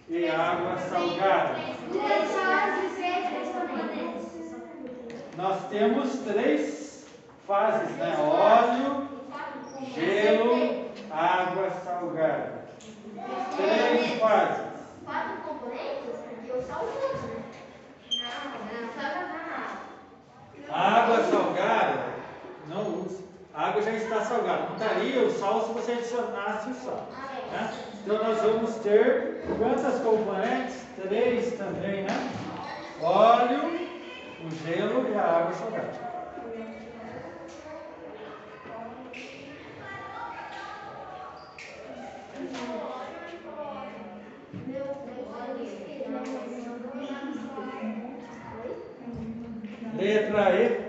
e 0.10 0.28
água 0.28 0.78
salgada. 0.80 1.60
Nós 5.38 5.68
temos 5.70 6.20
três 6.22 7.06
fases, 7.46 7.96
né? 7.98 8.18
Óleo, 8.18 9.08
gelo, 9.94 10.90
água 11.12 11.70
salgada. 11.86 12.66
Três 13.56 14.20
fases. 14.20 14.66
Quatro 15.06 15.38
componentes? 15.48 16.16
Eu 16.48 16.64
só 16.64 16.84
uso, 16.84 17.28
né? 17.28 17.44
Não, 18.10 18.50
não, 18.66 18.94
só 20.68 20.74
água 20.74 21.24
salgada, 21.26 22.06
não 22.68 23.06
usa. 23.06 23.29
A 23.60 23.68
água 23.68 23.82
já 23.82 23.92
está 23.92 24.22
salgada. 24.22 24.70
Não 24.70 24.78
estaria 24.78 25.22
o 25.22 25.30
sal 25.32 25.68
se 25.68 25.74
você 25.74 25.92
adicionasse 25.92 26.70
o 26.70 26.74
sal. 26.76 27.10
né? 27.52 27.74
Então 28.02 28.24
nós 28.24 28.42
vamos 28.42 28.76
ter 28.76 29.44
quantas 29.58 30.02
componentes? 30.02 30.86
Três 30.96 31.58
também, 31.58 32.04
né? 32.04 32.32
Óleo, 33.02 33.66
o 34.46 34.66
gelo 34.66 35.10
e 35.10 35.14
a 35.14 35.22
água 35.22 35.54
salgada. 35.56 35.92
Letra 49.98 50.56
E, 50.56 50.89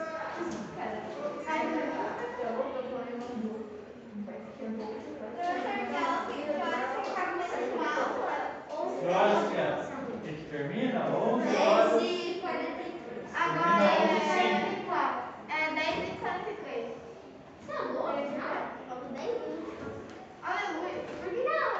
horas 9.21 9.49
que 9.51 9.57
é? 9.57 9.61
Que 10.23 10.31
que 10.33 10.43
termina? 10.49 10.99
11 11.05 11.55
horas. 11.57 11.91
Agora 13.33 13.83
é, 13.83 14.45
é 15.49 15.73
10 15.73 16.09
e 16.09 16.11
43. 16.17 16.85
Aleluia. 20.43 20.99
Por 21.21 21.29
que 21.29 21.41
não? 21.43 21.71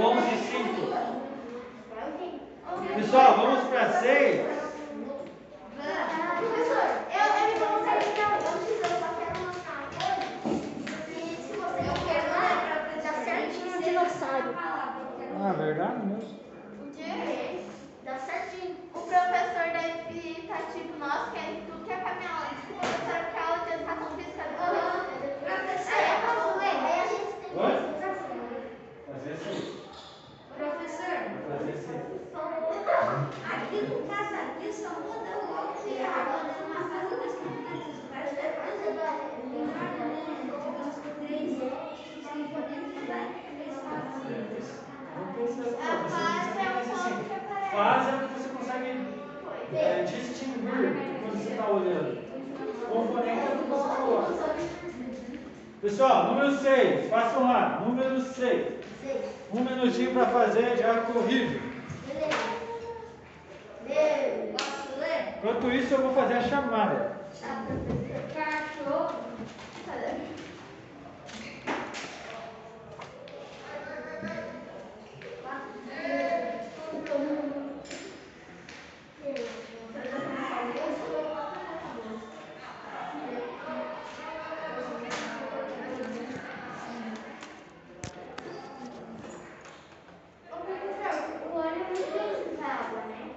11 0.00 0.34
e 0.34 0.38
5. 0.38 0.88
Pessoal, 2.94 3.36
vamos 3.36 3.64
para 3.68 3.90
6. 4.00 4.46
Professor, 6.38 6.86
eu, 7.10 7.26
eu 7.34 7.42
me 7.46 7.54
vou 7.58 7.74
sair 7.84 8.12
não, 8.18 8.30
eu 8.36 8.42
preciso, 8.52 8.82
eu 8.82 8.88
só 8.98 9.08
quero 9.18 9.36
mostrar 9.40 9.74
uma 9.78 9.88
coisa. 9.88 10.26
Que 11.06 11.22
se 11.36 11.52
você 11.56 11.80
não 11.82 11.94
quer 12.06 12.22
lá, 12.30 12.46
dá 13.02 13.12
certinho 13.24 13.72
o 13.78 13.82
dinossauro. 13.82 14.50
Ah, 15.40 15.52
verdade 15.56 15.98
mesmo? 16.06 16.38
O 16.82 16.90
quê? 16.96 17.60
Dá 18.04 18.14
certinho. 18.18 18.76
O 18.94 19.00
professor 19.00 19.66
deve 19.72 20.30
estar 20.30 20.62
tipo, 20.72 20.92
nossa, 20.98 21.30
quer 21.32 21.46
tudo 21.70 21.84
que 21.84 21.92
é 21.92 21.96
pra 21.96 22.14
minha 22.14 22.30
aula. 22.30 22.48
Desculpa, 22.50 22.86
professora, 22.86 23.20
porque 23.24 23.38
a 23.38 23.40
aula 23.48 23.58
de 23.64 23.72
educação 23.72 24.08
física 24.16 24.42
é 24.42 24.44
do 24.48 24.58
Aí 25.88 26.04
eu 26.10 26.18
posso 26.26 26.58
ler, 26.58 26.74
aí 26.76 27.00
a 27.00 27.02
gente 27.06 27.32
tem 27.40 27.50
Oi? 27.56 27.74
que 27.78 27.98
Fazer 29.08 29.34
6. 29.36 29.78
Professor, 30.58 31.16
Fazer 31.48 31.76
6. 31.78 31.88
aqui 33.48 33.78
no 33.86 33.96
caso 34.08 34.34
aqui 34.34 34.68
só 34.72 34.90
muda 35.00 35.30
o 35.38 35.40
logo 35.52 35.72
que 35.82 35.92
agora 36.02 36.48
é 36.48 36.64
uma 36.66 36.82
fase 36.88 37.14
das 37.16 37.32
competências. 37.38 37.98
Parece 38.12 38.34
que 38.34 38.40
vai 38.42 38.50
ser 38.52 38.92
três, 41.26 41.48
sem 42.22 42.40
poder 42.48 42.80
mudar 42.94 43.24
três 43.48 43.74
fases. 43.84 44.68
A 45.78 45.90
fase 46.08 46.48
é 46.48 46.60
o 46.60 46.72
ponto 46.84 47.24
que 47.24 47.34
aparece. 47.34 47.70
Fase 47.70 48.06
é 48.10 48.12
o 48.14 48.16
que 48.18 48.34
você 48.34 48.48
consegue 48.50 48.90
é, 49.74 49.76
distinguir 50.02 50.90
quando 51.22 51.36
você 51.42 51.50
está 51.50 51.66
olhando. 51.68 52.10
Componente 52.88 53.40
é 53.40 53.54
o 53.54 53.58
que 53.58 53.68
você 53.70 53.88
coloca. 53.96 54.32
Pessoal, 55.80 56.24
número 56.34 56.50
6. 56.58 57.08
Façam 57.10 57.42
lá. 57.44 57.80
Número 57.86 58.20
6. 58.20 58.78
Um 59.54 59.60
minutinho 59.60 60.12
para 60.12 60.26
fazer 60.26 60.76
já 60.76 61.00
corrido. 61.02 61.68
Posso 64.58 64.98
ler? 64.98 65.34
Enquanto 65.38 65.70
isso, 65.70 65.94
eu 65.94 66.02
vou 66.02 66.14
fazer 66.14 66.34
a 66.34 66.42
chamada. 66.42 67.16
Cachorro. 68.34 69.14
Ô, 90.50 90.56
professor, 90.56 91.24
o 91.46 91.58
óleo 91.58 91.78
não 91.78 91.94
tem 91.94 92.52
escala, 92.52 93.00
né? 93.08 93.30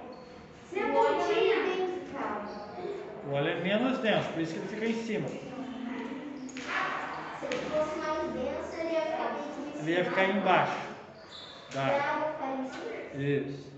Se 0.70 0.78
a 0.80 0.86
O 0.86 0.96
óleo 0.96 1.16
pontinha- 1.18 1.56
não 1.56 1.64
tem 1.64 2.02
escala. 2.02 2.42
O 3.26 3.34
óleo 3.34 3.48
é 3.48 3.54
menos 3.60 3.91
denso, 4.02 4.28
por 4.30 4.42
isso 4.42 4.52
que 4.54 4.58
ele 4.58 4.68
fica 4.68 4.86
em 4.86 5.04
cima. 5.04 5.28
Se 5.28 5.44
ele 7.46 7.56
fosse 7.70 7.98
mais 7.98 8.22
denso, 8.32 8.74
ele 8.78 8.92
ia 8.92 9.02
ficar 9.02 9.28
dentro 9.34 9.72
de 9.72 9.78
Ele 9.78 9.92
ia 9.92 10.04
ficar 10.04 10.24
embaixo. 10.24 10.78
Tá. 11.72 11.80
A 11.80 11.86
água 11.86 12.32
ficar 12.32 12.50
em 12.52 12.66
cima. 12.68 12.92
Isso. 13.24 13.72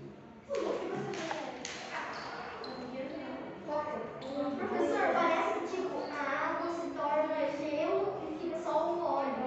Professor, 4.57 5.07
parece 5.13 5.59
que 5.59 5.67
tipo, 5.75 5.97
a 6.11 6.13
água 6.49 6.67
se 6.73 6.87
torna 6.89 7.37
gelo 7.57 8.17
e 8.23 8.43
fica 8.43 8.57
só 8.63 8.71
o 8.91 9.03
óleo. 9.03 9.45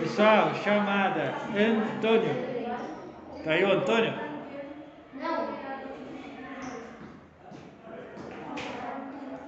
Pessoal, 0.00 0.54
chamada 0.64 1.34
Antônio. 1.54 2.47
Tá 3.48 3.54
aí 3.54 3.64
o 3.64 3.72
Antônio? 3.72 4.12
Não. 5.14 5.48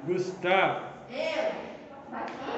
Gustavo. 0.07 0.87
Eu. 1.11 1.43
Aqui? 2.11 2.55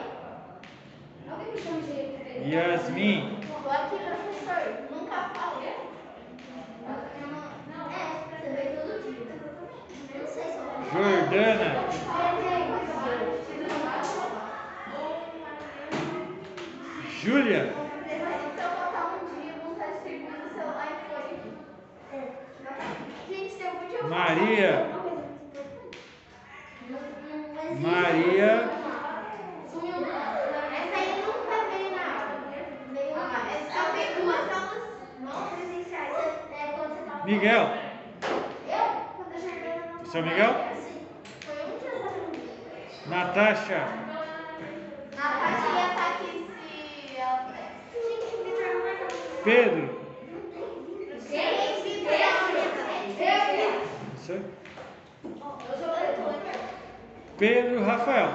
Alguém 1.28 1.52
me 1.52 1.58
chama 1.60 1.80
de 1.80 2.48
Yasmin. 2.48 3.40
Tô 3.60 3.68
aqui, 3.70 3.96
professor. 3.98 4.62
Nunca 4.92 5.16
falo. 5.34 5.62
Não- 7.74 7.90
É, 7.90 8.00
você 8.30 8.48
vê 8.48 8.62
todo 8.76 9.02
dia. 9.02 9.26
Eu 10.14 10.20
não 10.20 10.28
sei 10.28 10.44
se 10.44 10.48
eu 10.58 10.62
Jordana. 10.92 11.70
Júlia. 17.20 17.62
Se 17.72 18.60
eu 18.60 18.70
botar 18.70 19.04
um 19.06 19.18
dia, 19.40 19.52
vou 19.62 19.72
estar 19.72 19.86
distribuindo 19.92 20.44
o 20.46 20.54
celular 20.54 20.88
e 20.90 20.94
foi. 21.08 21.22
Gente, 23.34 23.50
se 23.54 23.62
algum 23.66 23.86
dia 23.88 23.98
eu 23.98 24.08
falar 24.08 24.21
Maria. 24.32 24.88
Maria. 27.80 28.70
Essa 30.72 30.96
aí 30.96 31.22
nunca 31.26 31.56
veio 31.70 31.90
na 31.94 32.04
aula. 32.16 32.36
Veio 32.92 33.12
uma. 33.12 33.40
Essa 33.52 33.78
eu 33.78 33.86
vi 33.92 34.04
duas 34.22 34.46
aulas 34.56 34.84
não 35.20 35.48
presenciais. 35.48 36.14
É, 36.50 36.72
você. 36.78 37.30
Miguel. 37.30 37.64
Eu? 38.68 38.86
Quando 39.16 39.34
Jordana 39.38 39.82
não. 39.92 40.04
Seu 40.06 40.22
Miguel? 40.22 40.52
Sim. 40.76 41.06
Foi 41.44 41.56
um 41.66 41.78
dia. 41.78 42.46
Natasha. 43.08 43.80
Natasha 45.14 45.68
ia 45.74 45.86
estar 45.88 46.08
aqui 46.10 46.32
se 46.68 47.16
ela. 47.20 47.52
Pedro. 49.44 50.02
Gente, 51.28 51.82
Vitor 51.82 52.12
é 52.12 52.42
Isso 54.22 54.32
aí. 54.32 54.44
Eu 55.24 55.78
sou 55.78 55.90
leitor. 55.92 56.34
Pedro 57.42 57.82
Rafael. 57.84 58.34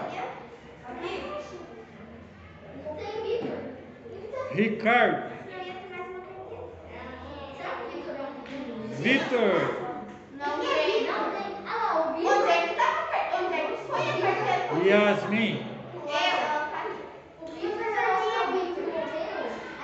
Não 2.83 2.95
tem 2.97 3.21
Vitor. 3.23 3.57
Ricardo. 4.51 5.31
Vitor. 8.97 9.59
Não 10.33 10.59
tem. 10.59 11.07
Não 11.07 11.31
tem. 11.31 11.55
Ah, 11.65 11.93
lá, 11.93 12.01
o 12.01 12.17
Vitor. 12.17 12.33
Onde 12.35 12.51
é 12.51 12.67
que 12.67 12.75
tá? 12.75 12.89
Onde 13.39 13.53
é 13.53 13.61
que 13.61 13.77
foi 13.87 13.95
a 13.97 14.11
carteira? 14.11 14.89
Yasmin. 14.89 15.55
Eu. 16.03 16.37
O 17.39 17.51
Vitor 17.53 17.87
tinha 18.23 18.41
o 18.43 18.51
Vitor. 18.51 18.91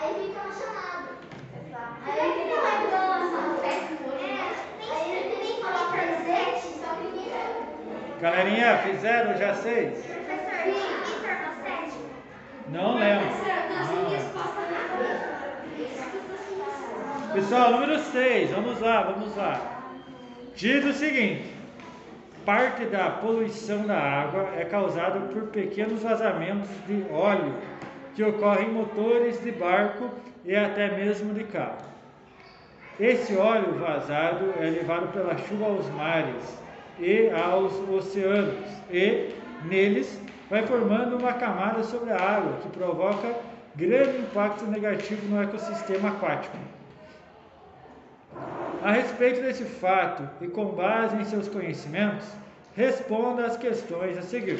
Aí 0.01 0.11
fica 0.19 0.39
uma 0.41 0.51
chamada. 0.53 1.07
Aí 2.05 2.27
fica 2.33 2.55
lá 2.59 2.71
em 2.75 3.31
nossa 3.31 3.41
festa. 3.61 4.03
É. 4.19 4.91
Aí 4.91 5.07
ele 5.15 5.25
tem 5.33 5.55
que 5.55 5.61
falar 5.61 5.85
presente, 5.93 6.65
só 6.77 6.89
que 6.95 7.03
ninguém 7.05 7.23
Galerinha, 8.23 8.77
fizeram 8.77 9.35
já 9.37 9.53
seis? 9.53 10.01
Não 12.69 12.95
lembro. 12.97 13.27
Não 13.91 14.09
lembro. 14.09 14.29
Pessoal, 17.33 17.71
número 17.71 17.99
6, 17.99 18.51
vamos 18.51 18.79
lá, 18.79 19.01
vamos 19.01 19.35
lá. 19.35 19.59
Diz 20.55 20.85
o 20.85 20.93
seguinte: 20.93 21.53
parte 22.45 22.85
da 22.85 23.09
poluição 23.09 23.85
da 23.85 23.99
água 23.99 24.53
é 24.55 24.63
causada 24.63 25.19
por 25.19 25.47
pequenos 25.47 26.01
vazamentos 26.01 26.69
de 26.87 27.05
óleo 27.11 27.53
que 28.15 28.23
ocorrem 28.23 28.69
em 28.69 28.73
motores 28.73 29.43
de 29.43 29.51
barco 29.51 30.09
e 30.45 30.55
até 30.55 30.95
mesmo 30.95 31.33
de 31.33 31.43
carro. 31.43 31.75
Esse 32.97 33.35
óleo 33.35 33.73
vazado 33.79 34.53
é 34.61 34.69
levado 34.69 35.11
pela 35.11 35.37
chuva 35.39 35.65
aos 35.65 35.89
mares 35.89 36.62
e 36.99 37.29
aos 37.29 37.73
oceanos 37.89 38.55
e 38.91 39.33
neles 39.65 40.19
vai 40.49 40.65
formando 40.67 41.17
uma 41.17 41.33
camada 41.33 41.83
sobre 41.83 42.11
a 42.11 42.17
água 42.17 42.59
que 42.61 42.69
provoca 42.69 43.33
grande 43.75 44.19
impacto 44.19 44.65
negativo 44.65 45.27
no 45.27 45.41
ecossistema 45.41 46.09
aquático. 46.09 46.57
A 48.83 48.91
respeito 48.91 49.41
desse 49.41 49.63
fato 49.63 50.27
e 50.41 50.47
com 50.47 50.65
base 50.65 51.15
em 51.15 51.23
seus 51.23 51.47
conhecimentos, 51.47 52.27
responda 52.75 53.45
às 53.45 53.57
questões 53.57 54.17
a 54.17 54.21
seguir. 54.21 54.59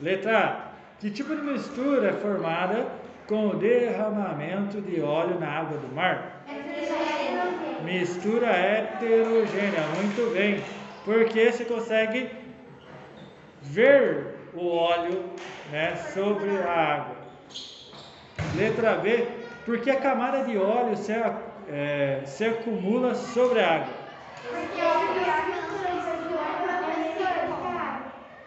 Letra 0.00 0.38
A. 0.38 0.66
Que 1.00 1.10
tipo 1.10 1.34
de 1.34 1.42
mistura 1.42 2.08
é 2.08 2.12
formada 2.12 2.86
com 3.26 3.48
o 3.48 3.56
derramamento 3.56 4.80
de 4.80 5.00
óleo 5.00 5.38
na 5.38 5.48
água 5.48 5.78
do 5.78 5.94
mar? 5.94 6.35
Mistura 7.86 8.48
heterogênea, 8.48 9.80
muito 9.94 10.34
bem. 10.34 10.60
Porque 11.04 11.52
você 11.52 11.64
consegue 11.64 12.28
ver 13.62 14.26
o 14.54 14.66
óleo 14.68 15.30
né, 15.70 15.94
sobre 16.12 16.50
a 16.58 16.94
água. 16.94 17.16
Letra 18.56 18.96
B. 18.96 19.28
Porque 19.64 19.88
a 19.88 20.00
camada 20.00 20.42
de 20.42 20.58
óleo 20.58 20.96
se, 20.96 21.12
é, 21.68 22.22
se 22.26 22.44
acumula 22.44 23.14
sobre 23.14 23.60
a 23.60 23.76
água. 23.76 23.94
Óleo 24.52 25.26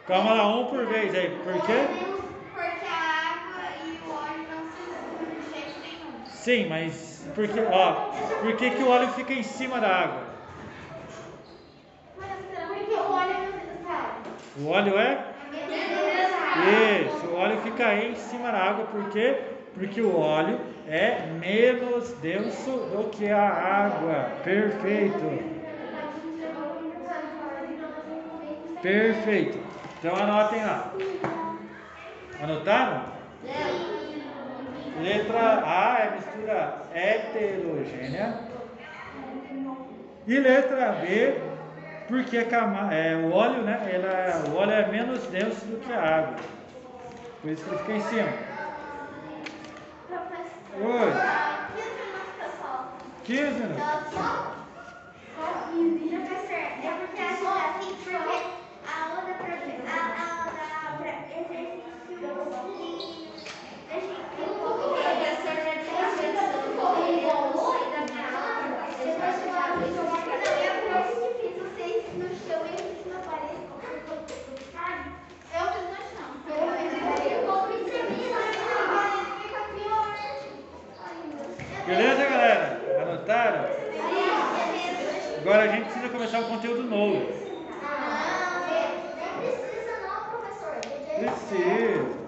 Calma 0.05 0.33
lá, 0.33 0.47
um 0.47 0.65
por 0.65 0.85
vez 0.87 1.15
aí. 1.15 1.29
Por 1.45 1.53
quê? 1.65 1.87
Porque 2.53 2.85
a 2.85 3.31
água 3.31 3.61
e 3.85 3.87
o 4.05 4.11
óleo 4.11 4.43
não 4.51 4.61
se 4.71 4.81
misturam 4.89 5.29
de 5.29 5.39
jeito 5.53 5.79
nenhum. 5.79 6.25
Sim, 6.49 6.65
mas 6.67 7.27
por 7.35 7.47
que, 7.47 7.59
ó, 7.59 7.93
por 8.41 8.55
que, 8.57 8.71
que 8.71 8.81
o 8.81 8.89
óleo 8.89 9.07
fica 9.09 9.33
em 9.33 9.43
cima 9.43 9.79
da 9.79 9.87
água? 9.87 10.23
O 14.59 14.67
óleo 14.67 14.97
é. 14.97 15.25
Isso, 17.05 17.27
o 17.27 17.35
óleo 17.35 17.61
fica 17.61 17.93
em 17.93 18.15
cima 18.15 18.51
da 18.51 18.57
água, 18.57 18.85
por 18.85 19.03
quê? 19.11 19.37
Porque 19.75 20.01
o 20.01 20.17
óleo 20.17 20.59
é 20.87 21.27
menos 21.39 22.13
denso 22.13 22.71
do 22.71 23.11
que 23.11 23.29
a 23.29 23.47
água. 23.47 24.31
Perfeito. 24.43 25.29
Perfeito. 28.81 29.59
Então 29.99 30.15
anotem 30.15 30.65
lá. 30.65 30.91
Anotaram? 32.41 33.18
Letra 35.01 35.63
A 35.65 35.99
é 35.99 36.11
mistura 36.11 36.73
heterogênea. 36.93 38.39
E 40.27 40.37
letra 40.39 40.91
B, 40.91 41.39
porque 42.07 42.37
é, 42.91 43.15
o 43.15 43.31
óleo, 43.33 43.63
né? 43.63 43.79
Ela, 43.91 44.43
o 44.49 44.55
óleo 44.57 44.71
é 44.73 44.87
menos 44.87 45.23
denso 45.27 45.65
do 45.65 45.79
que 45.79 45.91
a 45.93 46.17
água. 46.17 46.35
Por 47.41 47.51
isso 47.51 47.63
que 47.63 47.69
ele 47.71 47.79
fica 47.79 47.93
em 47.93 48.01
cima. 48.01 48.29
Professor. 50.07 50.85
Oi. 50.85 51.11
Ah, 51.15 51.69
15 51.75 51.89
minutos, 51.89 52.33
pessoal. 52.39 52.93
15 53.23 53.53
minutos. 53.53 53.83
Professor, 56.19 56.53
é 56.83 56.91
porque 56.99 57.21
a 57.21 59.15
outra 59.15 59.33
profe- 59.35 59.79
a, 59.87 59.89
a, 59.89 60.89
a, 60.89 60.97
pra 60.97 61.09
exercício 61.09 61.89
a 63.89 63.93
gente 63.95 64.21
tem 64.35 64.45
um 64.45 64.59
pouco 64.59 64.79
de 64.79 65.01
professor 65.01 65.55
vai 65.63 65.77
ter 65.79 65.95
a 65.97 66.09
sessão 66.09 66.57
ele 67.07 67.25
é 67.25 67.27
o 67.33 67.33
sai 67.57 67.85
da 67.89 68.01
minha 68.13 68.27
aula, 68.37 68.67
você 68.89 69.09
vai 69.17 69.31
chamar 69.33 69.67
o 69.77 69.79
seu 69.81 70.03
Não, 70.03 70.13
eu 70.89 71.03
foi 71.05 71.29
difícil, 71.33 71.63
vocês 71.63 71.95
no 72.17 72.27
chão 72.29 72.61
e 72.65 72.67
eu 72.71 72.77
fiz 72.95 73.05
na 73.07 73.19
parede. 73.19 73.63
Sabe? 74.73 75.01
Eu 75.55 75.65
fiz 75.73 75.85
no 75.89 76.01
chão. 76.11 76.29
Eu 76.49 76.53
fiz 76.77 76.91
eu 77.31 77.39
vou 77.47 77.61
fica 79.41 79.61
pior. 79.73 80.09
Ai, 81.05 81.15
meu 81.25 81.37
Deus. 81.37 81.85
Beleza, 81.85 82.23
galera? 82.29 82.59
Beleza. 83.51 85.39
Agora 85.41 85.63
a 85.63 85.67
gente 85.67 85.85
precisa 85.85 86.09
começar 86.09 86.39
o 86.41 86.45
conteúdo 86.45 86.83
novo. 86.83 87.25
Precisa. 91.19 92.19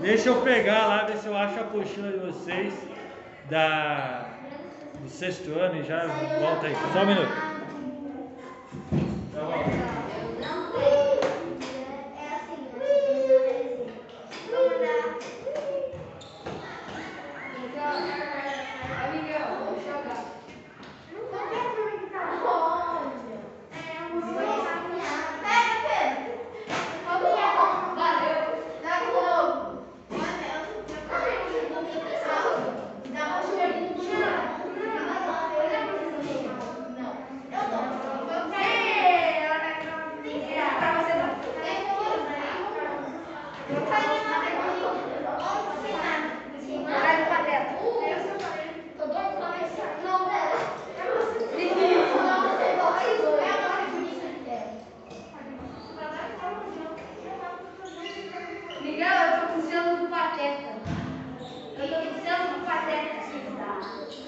Deixa 0.00 0.28
eu 0.28 0.40
pegar 0.42 0.86
lá, 0.86 1.04
ver 1.04 1.16
se 1.18 1.26
eu 1.26 1.36
acho 1.36 1.58
a 1.58 1.62
apostila 1.62 2.12
de 2.12 2.18
vocês 2.18 2.72
da, 3.50 4.26
do 5.00 5.08
sexto 5.08 5.50
ano 5.58 5.80
e 5.80 5.82
já 5.84 6.06
volta 6.06 6.68
aí. 6.68 6.76
Só 6.92 7.00
um 7.00 7.06
minuto. 7.06 7.32
Tá 9.34 9.40
bom. 9.40 9.52
É 12.16 12.24
assim, 12.36 12.62
né? 12.70 12.86
Vamos 14.48 14.76
dar. 14.80 15.02
Não 21.32 21.42
quer 21.48 21.66
perguntar 21.74 22.26
onde? 22.46 23.34
É, 23.72 23.76
eu 23.98 24.06
vou 24.20 24.22
caminhar. 24.64 25.20
Pega, 25.42 25.74
Pedro. 25.82 26.30
Vou 27.04 27.18
caminhar. 27.20 27.54
Valeu. 27.96 28.40
Dá 28.82 28.94
de 28.98 29.06
novo. 29.06 29.76
Olha, 31.10 31.34
eu 31.34 31.64
não 31.74 31.82
tenho 31.84 32.02
pessoal. 32.04 32.50
Dá 33.12 33.22
uma 33.26 33.40
chuvinha. 33.42 34.30
Não. 36.96 37.12
Eu 37.52 37.64
dou. 37.70 37.84
Eu 38.34 38.42
quero. 38.50 38.76
Ela 39.46 39.58
vai 39.60 39.74
pra 40.78 40.90
você 41.02 41.12
não. 41.14 41.30
Eu 43.68 43.80
caí 43.90 44.16
na 44.24 44.36
recolhida. 44.38 44.90
Onde 45.36 45.76
sem 45.84 46.80
nada. 46.80 47.00
Vai 47.00 47.14
no 47.20 47.26
padrão. 47.26 47.64
Tô 48.96 49.04
doido 49.06 49.32
pra 49.36 49.48
ver 49.50 49.66
se 49.68 49.80
não 50.04 50.20
dela. 50.26 50.58
Miguel, 58.82 59.16
eu 59.16 59.30
tô 59.40 59.46
com 59.52 59.58
o 59.58 59.60
selo 59.62 59.92
do 59.96 60.06
Pateta. 60.08 60.70
Eu 61.78 61.84
tô 61.88 61.94
com 61.96 62.10
o 62.14 62.20
selo 62.22 62.44
do 62.54 62.58
Pateta 62.64 63.16
aqui. 63.82 64.26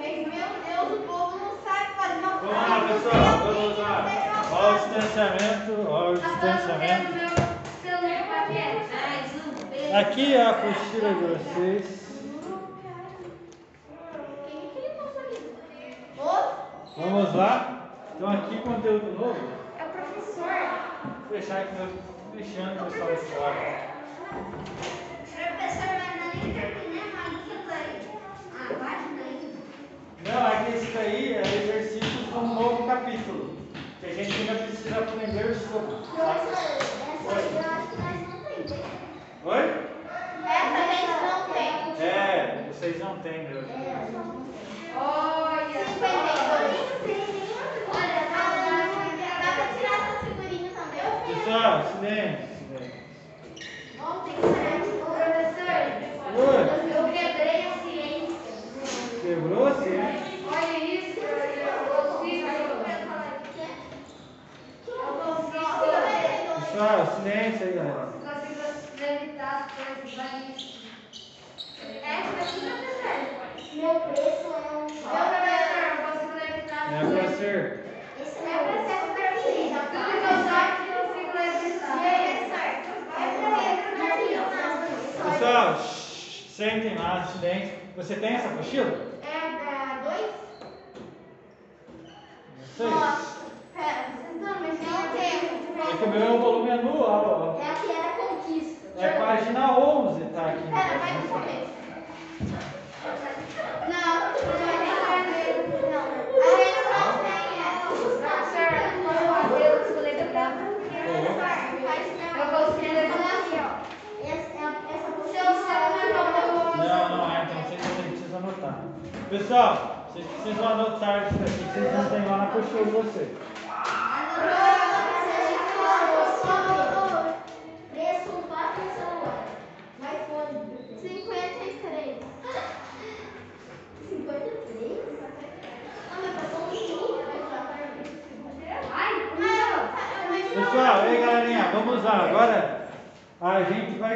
Meu 0.00 0.48
Deus, 0.64 0.92
o 0.92 1.02
povo 1.06 1.38
não 1.38 1.54
sabe 1.62 1.94
fazer 1.94 2.18
uma 2.18 2.36
Vamos 2.38 2.54
lá, 2.54 2.80
pessoal. 2.88 3.38
Vamos 3.38 3.78
lá. 3.78 3.94
Olha 4.52 4.74
o 4.74 4.78
distanciamento. 4.78 5.72
Olha 5.88 6.10
o 6.10 6.14
distanciamento. 6.14 7.12
meu 7.14 7.28
selo 7.82 8.08
do 8.08 8.24
Pateta. 8.28 8.96
Mais 9.08 9.30
um 9.34 9.68
beijo. 9.68 9.92
Aqui 10.10 10.34
é 10.34 10.42
a 10.42 10.50
apostila 10.50 11.14
de 11.14 11.24
vocês. 11.24 11.86
Vamos 16.96 17.34
lá. 17.36 17.92
Então 18.16 18.28
aqui 18.28 18.56
conteúdo 18.58 19.16
novo. 19.16 19.38
É 19.78 19.84
o 19.84 19.88
professor. 19.90 20.50
Vou 21.04 21.30
deixar 21.30 21.60
aqui 21.60 21.74
meu 21.76 21.88
deixando 22.34 22.82
o 22.82 22.90
pessoal 22.90 23.16
fora. 23.18 23.90
Professor, 25.30 25.48
mas 25.60 26.34
não 26.34 26.54
terminei 26.54 27.12
mais 27.14 27.34
isso 27.46 27.70
aí. 27.70 28.08
Ah, 28.52 28.74
página 28.80 29.22
aí. 29.22 29.54
Não, 30.26 30.46
é 30.48 30.64
que 30.64 30.76
esse 30.76 30.90
daí 30.90 31.34
é 31.34 31.40
exercícios 31.40 32.26
de 32.26 32.34
um 32.34 32.54
novo 32.54 32.84
capítulo. 32.84 33.56
Que 34.00 34.06
a 34.06 34.14
gente 34.14 34.32
ainda 34.40 34.54
precisa 34.54 34.98
aprender 34.98 35.54
sobre. 35.54 35.94
Professor, 35.94 36.58
essa 36.80 37.30
eu 37.30 37.60
acho 37.70 37.88
que 37.90 38.02
nós 38.02 38.28
não 38.28 38.40
temos. 38.44 39.00
Oi? 39.44 39.89
Essa 40.50 40.80
gente 40.90 41.14
não 41.22 41.40
tem. 41.52 41.72
É, 42.06 42.64
vocês 42.72 42.98
não 42.98 43.14
têm, 43.18 43.38
meu. 43.48 43.62
Olha, 44.96 45.84
52. 45.84 46.10
Olha, 47.92 48.20
dá, 48.30 48.44
dá 49.40 49.50
pra 49.54 49.66
tirar 49.78 49.98
essa 50.00 50.18
figurinha 50.26 50.70
também. 50.70 51.34
Pessoal, 51.34 51.74
silêncio. 51.92 52.48
silêncio. 52.58 53.00
Ontem, 54.00 54.36
sete. 54.40 54.90
professor, 54.98 55.80
Oi? 56.36 56.62
eu 56.96 57.04
quebrei 57.12 57.60
a 57.66 57.70
ciência. 57.82 59.20
Quebrou 59.22 59.64
a 59.68 59.74
ciência? 59.74 60.30
Olha 60.50 60.78
isso, 60.84 61.20
eu 61.20 61.26
consigo. 61.86 62.48
Eu 64.88 65.02
consigo. 65.14 65.60
Pessoal, 66.60 66.98
silêncio 67.16 67.62
aí, 67.66 67.72
galera. 67.74 68.08
Consigo 68.24 68.60
levitar 69.00 69.54
as 69.60 69.72
coisas, 69.72 70.10
vai 70.16 70.34
isso. 70.56 70.80
Essa 72.02 72.36
aqui, 72.42 72.58
professor. 72.60 73.16
Meu 73.74 73.94
preço 74.00 74.46
é 74.46 74.56
um. 74.72 74.86
Meu 74.86 75.24
professor, 75.30 75.82
eu 75.84 75.96
consigo 76.06 76.34
levitar 76.34 76.82
É 76.92 76.94
as 76.96 77.06
pra 77.08 77.18
coisas. 77.20 77.38
ser. 77.38 77.58
Esse 78.20 78.38
é 78.38 78.40
o 78.40 78.62
processo 78.64 79.08
perfeito. 79.14 79.78
Tudo 79.80 80.04
que 80.10 80.26
eu 85.44 85.74
sentem 86.50 86.94
lá, 86.98 87.24
estudem. 87.26 87.72
Você 88.00 88.16
tem 88.16 88.30
essa 88.30 88.48
apostila? 88.48 88.99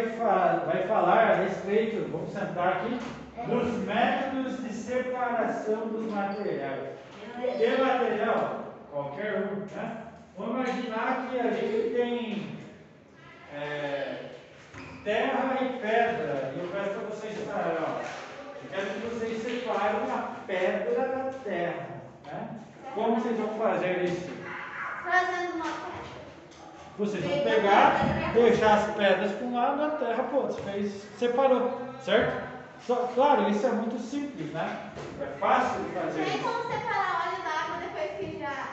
Vai, 0.04 0.10
fa 0.10 0.62
vai 0.66 0.86
falar 0.86 1.30
a 1.30 1.34
respeito, 1.36 2.10
vamos 2.10 2.30
sentar 2.30 2.68
aqui, 2.68 2.98
dos 3.48 3.84
métodos 3.84 4.62
de 4.62 4.72
separação 4.72 5.88
dos 5.88 6.10
materiais. 6.10 6.94
Que 7.36 7.82
material? 7.82 8.74
Qualquer 8.90 9.36
um, 9.38 9.76
né? 9.76 10.02
Vamos 10.36 10.68
imaginar 10.68 11.28
que 11.28 11.38
a 11.38 11.50
gente 11.50 11.94
tem 11.94 12.48
é, 13.54 14.30
terra 15.04 15.58
e 15.62 15.78
pedra. 15.80 16.52
E 16.54 16.60
eu 16.60 16.68
peço 16.68 16.90
para 16.90 17.08
vocês 17.08 17.34
separarem, 17.36 17.78
ó. 17.80 18.00
Eu 18.62 18.70
quero 18.70 19.00
que 19.00 19.06
vocês 19.06 19.42
separem 19.42 20.10
a 20.10 20.36
pedra 20.46 21.08
da 21.08 21.30
terra. 21.44 21.86
Né? 22.26 22.48
Como 22.94 23.16
vocês 23.16 23.38
vão 23.38 23.58
fazer 23.58 24.04
isso? 24.04 24.30
Fazendo 25.04 25.56
uma 25.56 25.93
Vocês 26.96 27.24
vão 27.24 27.40
pegar, 27.40 28.32
deixar 28.34 28.74
as 28.74 28.94
pedras 28.94 29.32
para 29.32 29.46
um 29.46 29.54
lado, 29.54 29.82
a 29.82 29.88
terra 29.90 30.22
para 30.22 30.38
o 30.38 30.42
outro. 30.42 30.62
Fez, 30.62 30.92
separou, 31.18 31.80
certo? 32.00 32.44
Só, 32.86 33.10
claro, 33.14 33.50
isso 33.50 33.66
é 33.66 33.72
muito 33.72 33.98
simples, 33.98 34.52
né? 34.52 34.90
É 35.20 35.26
fácil 35.38 35.82
de 35.82 35.90
fazer 35.90 36.24
Tem 36.24 36.38
como 36.38 36.62
separar 36.62 37.26
óleo 37.26 37.42
d'água 37.42 37.76
depois 37.80 38.10
que 38.18 38.38
já 38.38 38.68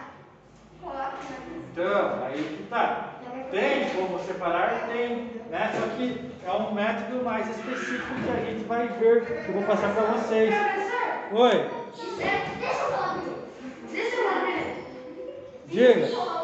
coloca 0.81 0.99
na 1.01 1.57
Então, 1.71 2.25
aí 2.25 2.57
que 2.57 2.63
tá. 2.69 3.09
Tem 3.49 3.89
como 3.95 4.19
separar? 4.19 4.87
Tem. 4.87 5.41
Né? 5.49 5.71
Só 5.73 5.87
que 5.95 6.31
é 6.45 6.51
um 6.51 6.73
método 6.73 7.23
mais 7.23 7.49
específico 7.49 8.13
que 8.23 8.29
a 8.29 8.45
gente 8.45 8.65
vai 8.65 8.87
ver, 8.87 9.25
que 9.25 9.49
eu 9.49 9.53
vou 9.53 9.63
passar 9.63 9.93
para 9.95 10.03
vocês. 10.13 10.53
Oi, 11.31 11.69
Deixa 11.95 12.73
eu 12.73 12.91
falar. 12.91 13.17
Deixa 13.91 14.15
eu 14.15 14.23
falar 14.23 14.41
diga. 15.67 16.07
colocar 16.07 16.41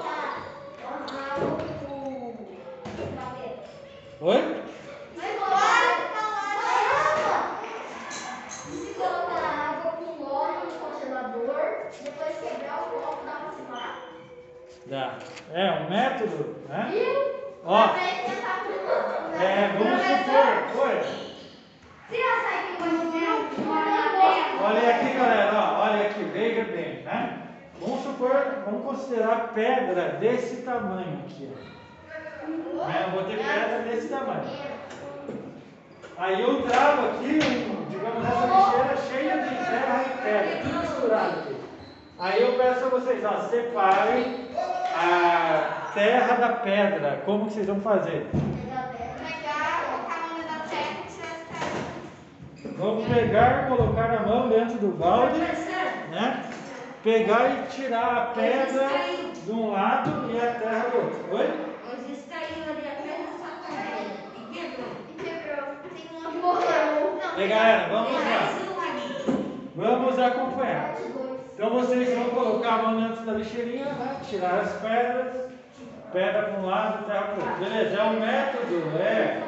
o 0.80 0.88
papel. 0.88 0.88
Oi? 0.88 0.88
Vai 0.88 0.88
colocar. 0.88 0.88
Caramba! 0.88 0.88
Se 0.88 1.16
colocar 1.18 1.38
água 1.38 1.58
com 1.58 1.94
óleo 1.94 2.26
no 2.28 2.36
congelador, 2.38 2.46
depois 2.56 2.98
quebrar 2.98 3.34
o 3.34 3.38
copo, 13.00 13.26
dá 13.26 13.32
pra 13.34 13.52
separar? 13.52 13.96
Dá. 14.88 15.20
É 15.54 15.72
um 15.72 15.90
método, 15.90 16.56
né? 16.68 16.88
Viu? 16.92 17.36
Ó. 17.64 17.88
Tentar 17.90 18.64
tudo. 18.66 19.44
É, 19.44 19.68
vamos 19.78 20.02
supor. 20.02 20.88
Oi. 20.88 21.28
Se 23.54 23.62
mora 23.62 23.86
na 23.86 24.10
terra. 24.10 24.64
Olha 24.64 24.96
aqui, 24.96 25.14
galera, 25.14 25.52
ó, 25.54 25.84
olha 25.84 26.08
aqui, 26.08 26.24
veja 26.24 26.64
bem, 26.64 27.04
né? 27.04 27.44
Vamos 27.80 28.04
supor, 28.04 28.64
vamos 28.66 28.84
considerar 28.84 29.54
pedra 29.54 30.10
desse 30.20 30.64
tamanho 30.64 31.24
aqui, 31.26 31.54
ó. 31.54 31.77
Né? 32.48 33.06
Eu 33.06 33.12
vou 33.12 33.24
ter 33.24 33.38
pedra 33.38 33.80
desse 33.90 34.08
tamanho. 34.10 34.42
Aí 36.18 36.42
eu 36.42 36.62
trago 36.64 37.08
aqui, 37.08 37.40
digamos, 37.90 38.26
essa 38.26 38.46
lixeira 38.48 38.98
cheia 39.08 39.38
de 39.44 39.56
terra 39.56 40.04
e 40.06 40.22
pedra, 40.22 40.60
tudo 40.64 40.80
misturado 40.80 41.40
aqui. 41.40 41.56
Aí 42.20 42.42
eu 42.42 42.54
peço 42.58 42.86
a 42.86 42.90
vocês, 42.90 43.24
ó, 43.24 43.42
separem 43.48 44.48
a 44.96 45.92
terra 45.94 46.36
da 46.38 46.50
pedra. 46.50 47.22
Como 47.26 47.46
que 47.46 47.54
vocês 47.54 47.68
vão 47.68 47.80
fazer? 47.82 48.26
Vamos 52.78 53.08
pegar, 53.08 53.68
colocar 53.70 54.12
a 54.12 54.20
mão 54.20 54.50
dentro 54.50 54.78
do 54.78 54.90
balde, 54.98 55.40
né? 55.40 56.44
Pegar 57.04 57.50
e 57.50 57.68
tirar 57.70 58.18
a 58.18 58.26
pedra 58.34 58.88
de 59.44 59.52
um 59.52 59.72
lado 59.72 60.32
e 60.32 60.38
a 60.40 60.54
terra 60.54 60.90
do 60.90 60.98
outro. 60.98 61.36
Oi? 61.38 61.46
Hoje 61.88 62.24
caiu 62.30 62.64
ali 62.64 62.88
a 62.88 62.96
pedra 63.02 63.32
só 63.40 63.50
também. 63.66 64.06
E 64.36 64.40
quebrou. 64.54 64.92
E 65.10 65.14
quebrou. 65.24 65.66
Tem 65.82 65.92
um 65.92 65.96
que 65.96 66.14
morreu. 66.14 66.34
Não, 66.34 66.37
E 67.38 67.48
galera, 67.48 67.88
vamos 67.90 68.14
lá. 68.14 68.68
Vamos 69.76 70.20
acompanhar. 70.20 70.96
Então 71.54 71.70
vocês 71.72 72.18
vão 72.18 72.30
colocar 72.30 72.74
a 72.74 72.78
mão 72.84 73.02
dentro 73.02 73.26
da 73.26 73.34
lixeirinha, 73.34 73.86
né? 73.86 74.20
tirar 74.28 74.60
as 74.60 74.74
pedras, 74.82 75.52
pedra 76.12 76.44
para 76.44 76.60
um 76.60 76.66
lado, 76.66 77.06
terra 77.06 77.22
para 77.24 77.44
o 77.44 77.48
outro. 77.48 77.64
Beleza, 77.64 77.96
é 77.96 78.04
um 78.04 78.20
método, 78.20 78.98
é. 79.00 79.44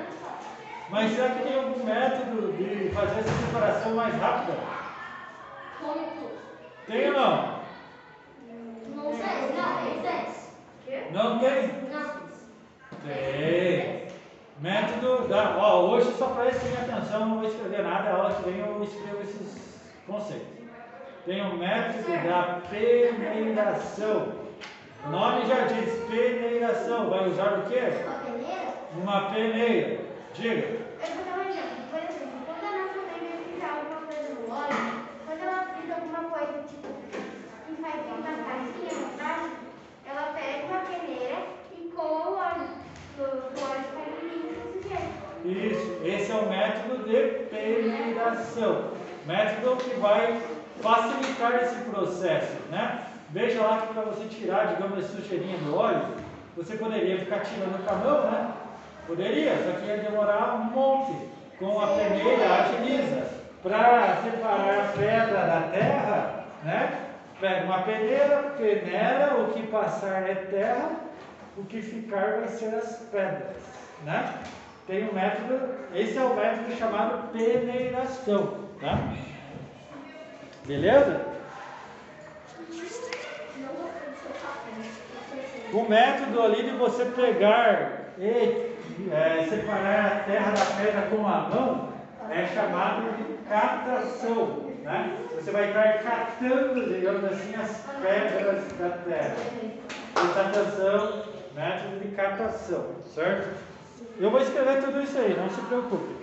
Mas 0.89 1.11
será 1.11 1.29
que 1.29 1.43
tem 1.43 1.55
algum 1.55 1.83
método 1.83 2.53
de 2.53 2.89
fazer 2.89 3.19
essa 3.19 3.45
separação 3.45 3.95
mais 3.95 4.15
rápida? 4.15 4.57
Tem 6.87 7.07
ou 7.07 7.13
não? 7.13 7.59
Não 8.95 9.13
sei, 9.13 9.53
não, 9.55 9.77
tem 9.83 10.01
Não 11.11 11.39
tem? 11.39 11.67
Não. 11.69 11.79
Tem. 11.79 11.88
Ó, 15.31 15.91
hoje 15.91 16.11
só 16.17 16.27
prestem 16.27 16.73
atenção, 16.73 17.25
não 17.27 17.39
vou 17.39 17.47
escrever 17.47 17.83
nada, 17.83 18.09
a 18.09 18.15
aula 18.15 18.33
que 18.33 18.49
vem 18.49 18.59
eu 18.59 18.83
escrevo 18.83 19.21
esses 19.21 19.79
conceitos. 20.07 20.47
Tem 21.25 21.41
o 21.41 21.55
método 21.55 22.11
da 22.27 22.61
peneiração. 22.69 24.39
O 25.05 25.09
nome 25.09 25.45
já 25.45 25.65
diz 25.65 25.93
peneiração. 26.09 27.09
Vai 27.09 27.27
usar 27.27 27.59
o 27.59 27.69
quê? 27.69 27.79
Uma 28.03 28.19
peneira? 28.19 28.73
Uma 28.95 29.21
peneira. 29.29 29.99
Diga. 30.33 30.67
Eu 30.67 31.13
vou 31.13 31.25
dar 31.25 31.37
um 31.37 31.49
exemplo. 31.49 31.79
Por 31.91 31.99
exemplo, 31.99 32.39
quando 32.47 32.65
a 32.65 32.71
nossa 32.71 32.99
mãe 32.99 33.19
vai 33.19 33.37
fritar 33.43 33.69
alguma 33.77 34.01
coisa 34.07 34.33
no 34.33 34.41
óleo, 34.51 35.05
quando 35.27 35.41
ela 35.43 35.63
frita 35.63 35.93
alguma 35.93 36.23
coisa, 36.31 36.63
tipo, 36.67 36.87
que 37.67 37.81
faz 37.81 37.95
uma 38.07 38.33
casinha 38.43 38.93
no 38.99 39.09
prato, 39.17 39.49
ela 40.07 40.33
pega 40.33 40.65
uma 40.65 40.79
peneira 40.79 41.37
e 41.77 41.91
coa 41.95 42.29
o 42.29 42.35
óleo. 42.35 42.67
O 43.19 43.21
óleo 43.21 43.83
fica 43.83 44.25
limpo 44.25 44.47
desse 44.55 44.89
jeito. 44.89 45.19
Isso. 45.45 45.89
Esse 46.03 46.31
é 46.31 46.35
o 46.35 46.45
método 46.69 47.09
de 47.09 47.45
peneiração. 47.49 48.91
Método 49.25 49.77
que 49.77 49.99
vai 49.99 50.39
facilitar 50.81 51.63
esse 51.63 51.75
processo, 51.89 52.57
né? 52.69 53.05
Veja 53.31 53.61
lá 53.61 53.81
que 53.81 53.93
para 53.93 54.03
você 54.03 54.25
tirar, 54.27 54.67
digamos, 54.67 55.05
a 55.05 55.07
sujeirinha 55.07 55.57
do 55.59 55.75
óleo, 55.75 56.01
você 56.55 56.77
poderia 56.77 57.19
ficar 57.19 57.41
tirando 57.41 57.83
com 57.85 57.93
a 57.93 57.97
mão, 57.97 58.31
né? 58.31 58.51
Poderia, 59.05 59.55
só 59.63 59.79
que 59.79 59.87
ia 59.87 59.97
demorar 59.97 60.55
um 60.55 60.63
monte. 60.65 61.29
Com 61.59 61.81
a 61.81 61.87
peneira 61.87 62.63
agiliza. 62.63 63.27
Para 63.61 64.21
separar 64.23 64.79
a 64.79 64.97
pedra 64.97 65.45
da 65.45 65.69
terra, 65.73 66.45
né? 66.63 66.99
Pega 67.41 67.65
uma 67.65 67.81
peneira, 67.81 68.53
peneira, 68.57 69.35
o 69.37 69.53
que 69.53 69.67
passar 69.67 70.29
é 70.29 70.35
terra, 70.49 70.91
o 71.57 71.65
que 71.65 71.81
ficar 71.81 72.39
vai 72.39 72.47
ser 72.47 72.73
as 72.75 72.99
pedras, 73.11 73.57
né? 74.05 74.33
Tem 74.89 75.07
um 75.07 75.13
método, 75.13 75.69
esse 75.93 76.17
é 76.17 76.23
o 76.23 76.35
método 76.35 76.75
chamado 76.75 77.31
peneiração, 77.31 78.69
tá? 78.81 79.13
Beleza? 80.65 81.27
O 85.71 85.87
método 85.87 86.41
ali 86.41 86.63
de 86.63 86.71
você 86.71 87.05
pegar 87.05 88.15
e 88.17 88.73
é, 89.11 89.45
separar 89.47 90.05
a 90.07 90.19
terra 90.23 90.51
da 90.53 90.65
pedra 90.65 91.01
com 91.15 91.27
a 91.27 91.41
mão 91.41 91.89
é 92.31 92.47
chamado 92.47 93.15
de 93.15 93.37
catação. 93.47 94.71
Né? 94.81 95.17
Você 95.35 95.51
vai 95.51 95.67
estar 95.67 95.99
catando, 96.01 96.91
digamos 96.91 97.25
assim, 97.25 97.53
as 97.53 97.85
pedras 98.01 98.63
da 98.79 98.89
terra. 98.89 99.35
Atenção, 100.15 101.25
método 101.53 101.99
de 101.99 102.07
catação, 102.15 102.95
certo? 103.05 103.69
Eu 104.19 104.31
vou 104.31 104.41
escrever 104.41 104.83
tudo 104.83 105.01
isso 105.01 105.17
aí, 105.17 105.35
não 105.35 105.49
se 105.49 105.61
preocupe. 105.61 106.19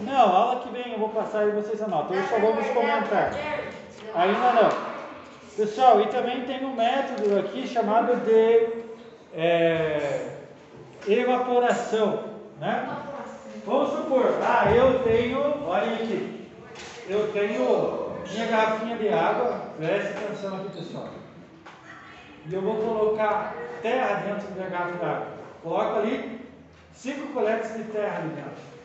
Não, 0.00 0.36
aula 0.36 0.60
que 0.60 0.68
vem 0.70 0.92
eu 0.92 0.98
vou 0.98 1.08
passar 1.08 1.46
e 1.48 1.52
vocês 1.52 1.80
anotam. 1.82 2.16
Eu 2.16 2.26
só 2.28 2.38
vou 2.38 2.54
nos 2.54 2.66
comentar. 2.68 3.32
Ainda 4.14 4.52
não. 4.52 4.96
Pessoal, 5.56 6.02
e 6.02 6.06
também 6.08 6.42
tem 6.42 6.64
um 6.64 6.74
método 6.74 7.38
aqui 7.38 7.66
chamado 7.66 8.16
de 8.16 8.84
é, 9.34 10.36
evaporação, 11.08 12.24
né? 12.60 13.04
Vamos 13.64 13.90
supor, 13.90 14.38
ah, 14.42 14.70
eu 14.70 15.02
tenho, 15.02 15.66
olhem 15.66 15.94
aqui, 15.94 16.50
eu 17.08 17.32
tenho 17.32 18.12
minha 18.30 18.46
garrafinha 18.46 18.96
de 18.96 19.08
água, 19.08 19.60
preste 19.78 20.12
atenção 20.12 20.56
aqui 20.56 20.68
pessoal. 20.76 21.08
E 22.48 22.54
eu 22.54 22.62
vou 22.62 22.76
colocar 22.76 23.54
terra 23.82 24.20
dentro 24.20 24.48
da 24.48 24.54
minha 24.54 24.68
garrafa 24.68 24.98
de 24.98 25.04
água. 25.04 25.26
Coloco 25.62 25.98
ali 25.98 26.40
cinco 26.94 27.32
coletes 27.32 27.74
de 27.74 27.84
terra 27.84 28.18
ali 28.18 28.28
dentro. 28.28 28.76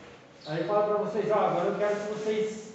Aí 0.48 0.64
falo 0.64 0.94
para 0.94 1.04
vocês, 1.04 1.30
ó, 1.30 1.46
agora 1.46 1.68
eu 1.68 1.78
quero 1.78 1.94
que 1.94 2.12
vocês 2.12 2.74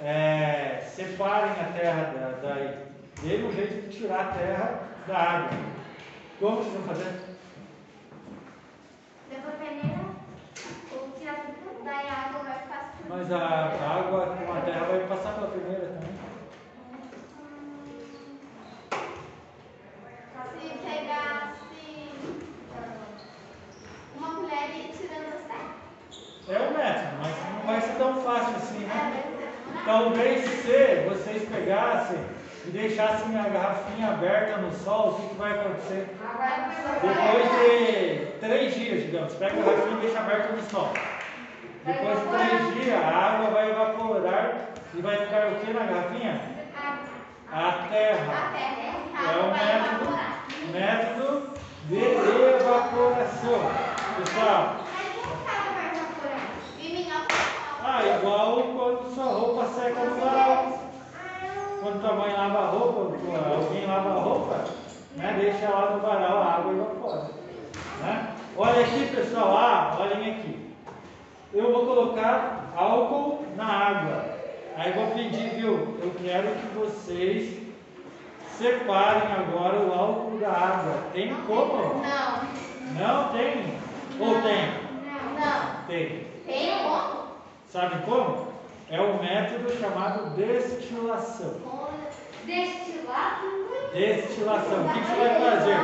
é, 0.00 0.82
separem 0.88 1.50
a 1.50 1.72
terra 1.78 2.04
da, 2.04 2.48
daí. 2.48 2.78
Dê 3.22 3.44
um 3.44 3.52
jeito 3.52 3.88
de 3.88 3.98
tirar 3.98 4.20
a 4.20 4.32
terra 4.32 4.80
da 5.06 5.18
água. 5.18 5.58
Como 6.40 6.56
vocês 6.56 6.74
vão 6.74 6.82
fazer? 6.82 7.12
Depois 9.28 9.54
peneira, 9.56 10.00
ou 10.92 11.10
tirar 11.18 11.36
tudo, 11.44 11.84
daí 11.84 12.08
a 12.08 12.28
água 12.28 12.40
vai 12.42 12.58
suja. 12.58 13.08
Mas 13.08 13.32
a, 13.32 13.38
a 13.38 13.98
água 13.98 14.36
com 14.46 14.52
a 14.52 14.60
terra 14.62 14.86
vai 14.86 15.06
passar 15.06 15.34
pela 15.34 15.48
peneira 15.48 15.91
É 26.48 26.58
um 26.58 26.76
método, 26.76 27.16
mas 27.20 27.34
não 27.54 27.66
vai 27.66 27.80
ser 27.80 27.94
tão 27.96 28.14
fácil 28.22 28.56
assim, 28.56 28.84
É, 28.84 28.86
né? 28.86 29.22
vai 29.24 29.72
ser. 29.72 29.84
Talvez 29.84 30.44
se 30.44 31.08
vocês 31.08 31.48
pegassem 31.48 32.18
e 32.66 32.70
deixassem 32.70 33.38
a 33.38 33.48
garrafinha 33.48 34.08
aberta 34.08 34.56
no 34.58 34.72
sol, 34.72 35.08
o 35.10 35.14
que, 35.14 35.28
que 35.28 35.34
vai 35.36 35.52
acontecer? 35.52 36.08
Depois 37.00 37.50
de 37.50 38.26
três 38.40 38.74
dias, 38.74 39.02
digamos, 39.04 39.34
pega 39.34 39.60
a 39.60 39.64
garrafinha 39.64 39.96
e 39.96 40.00
deixa 40.00 40.18
aberta 40.18 40.52
no 40.52 40.62
sol. 40.62 40.92
Depois 41.84 42.18
de 42.20 42.26
três 42.26 42.74
dias, 42.84 43.02
a 43.02 43.08
água 43.08 43.50
vai 43.50 43.70
evaporar 43.70 44.52
e 44.94 45.00
vai 45.00 45.16
ficar 45.16 45.46
o 45.48 45.54
que 45.56 45.72
na 45.72 45.80
garrafinha? 45.84 46.40
A 47.52 47.72
terra. 47.88 48.32
A 48.32 48.52
terra, 48.52 48.52
É 49.22 49.36
o 49.38 49.50
método. 49.50 50.31
Método 50.70 51.50
de 51.88 51.98
evaporação. 51.98 53.60
Pessoal, 54.18 54.76
ah, 57.84 58.00
igual 58.16 58.62
quando 58.62 59.14
sua 59.14 59.24
roupa 59.24 59.66
seca 59.66 60.04
no 60.04 60.20
varal. 60.20 60.78
Quando 61.80 62.00
tua 62.00 62.12
mãe 62.14 62.32
lava 62.32 62.58
a 62.58 62.66
roupa, 62.66 63.00
alguém 63.00 63.86
lava 63.86 64.10
a 64.10 64.22
roupa, 64.22 64.64
né, 65.16 65.36
deixa 65.40 65.68
lá 65.68 65.90
no 65.90 66.00
varal, 66.00 66.42
a 66.42 66.54
água 66.54 66.72
evapora. 66.72 67.30
Né? 68.00 68.28
Olha 68.56 68.84
aqui, 68.84 69.06
pessoal, 69.12 69.56
ah, 69.56 69.96
olhem 69.98 70.30
aqui. 70.30 70.74
Eu 71.52 71.72
vou 71.72 71.86
colocar 71.86 72.72
álcool 72.76 73.44
na 73.56 73.66
água. 73.66 74.24
Aí 74.76 74.92
vou 74.92 75.08
pedir, 75.08 75.50
viu? 75.56 75.98
Eu 76.00 76.14
quero 76.22 76.48
que 76.54 76.66
vocês 76.78 77.61
separem 78.58 79.32
agora 79.32 79.78
o 79.78 79.92
álcool 79.92 80.38
da 80.38 80.50
água. 80.50 81.02
Tem 81.12 81.34
como? 81.46 82.02
Não. 82.02 82.52
Não 82.98 83.28
tem? 83.32 83.78
Ou 84.20 84.42
tem? 84.42 84.82
Não. 85.38 85.86
Tem. 85.86 86.26
Tem 86.46 86.82
como? 86.82 87.22
Sabe 87.68 88.04
como? 88.04 88.52
É 88.90 89.00
o 89.00 89.22
método 89.22 89.72
chamado 89.80 90.30
destilação. 90.36 91.54
Destilado? 92.44 93.46
Destilação. 93.94 94.86
O 94.86 94.92
que, 94.92 95.00
que 95.00 95.06
você 95.06 95.16
vai 95.16 95.40
fazer? 95.40 95.78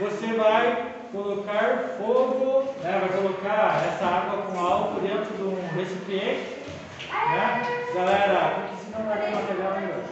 Você 0.00 0.26
vai 0.34 0.92
colocar 1.12 1.96
fogo, 1.98 2.64
né? 2.82 2.98
vai 3.00 3.08
colocar 3.08 3.82
essa 3.86 4.04
água 4.04 4.42
com 4.42 4.58
álcool 4.58 5.00
dentro 5.00 5.34
de 5.36 5.42
um 5.42 5.68
recipiente. 5.74 6.56
Né? 7.10 7.86
Galera, 7.94 8.54
porque 8.54 8.84
senão 8.84 9.00
não 9.00 9.08
vai 9.08 9.20
ter 9.20 9.34
material 9.34 9.72
ainda. 9.74 10.06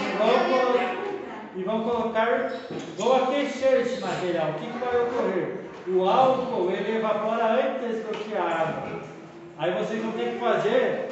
E 0.00 1.64
vão, 1.64 1.64
colo- 1.64 1.84
vão 1.84 1.90
colocar, 1.90 2.52
vão 2.96 3.24
aquecer 3.24 3.80
esse 3.80 4.00
material. 4.00 4.50
O 4.50 4.54
que, 4.54 4.66
que 4.70 4.78
vai 4.78 4.96
ocorrer? 5.02 5.56
O 5.88 6.08
álcool 6.08 6.70
ele 6.70 6.98
evapora 6.98 7.44
antes 7.46 7.98
do 8.04 8.18
que 8.18 8.36
a 8.36 8.42
água. 8.42 9.00
Aí 9.58 9.72
vocês 9.72 10.02
vão 10.02 10.12
ter 10.12 10.32
que 10.34 10.38
fazer, 10.38 11.08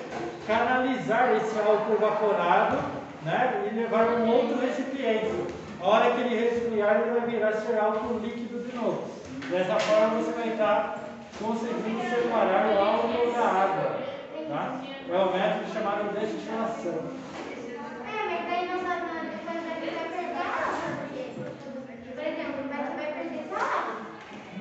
canalizar 0.47 1.35
esse 1.37 1.59
álcool 1.59 1.95
evaporado 1.95 2.77
né, 3.25 3.65
e 3.71 3.75
levar 3.75 4.07
um 4.07 4.29
outro 4.31 4.59
recipiente. 4.61 5.33
A 5.81 5.87
hora 5.89 6.11
que 6.13 6.21
ele 6.21 6.37
resfriar, 6.39 7.01
ele 7.01 7.19
vai 7.19 7.29
virar 7.29 7.53
ser 7.53 7.79
álcool 7.79 8.19
líquido 8.21 8.61
de 8.69 8.77
novo. 8.77 9.05
Dessa 9.51 9.79
forma 9.81 10.21
você 10.23 10.33
vai 10.33 10.49
estar 10.51 10.99
conseguindo 11.43 12.03
separar 12.09 12.69
o 12.75 12.79
álcool 12.79 13.33
da 13.33 13.47
água. 13.47 13.99
Tá? 14.49 14.81
É 15.09 15.17
o 15.19 15.33
método 15.33 15.73
chamado 15.73 16.13
destilação. 16.19 17.11
É, 18.07 18.29
mas 18.31 18.47
daí 18.49 18.69
não 18.69 18.81
sabe 18.81 19.07
nada, 19.07 19.27
depois 19.31 19.61
vai 19.65 19.81
vai 19.81 20.09
perder 20.09 20.37
a 20.37 20.47
água, 20.47 20.99
porque, 21.01 21.23
por 22.15 22.27
exemplo, 22.27 22.69
vai- 22.69 22.85
você 22.85 22.97
vai 22.97 23.13
perder 23.13 23.45
só 23.49 23.57
a 23.57 23.59
água. 23.59 23.97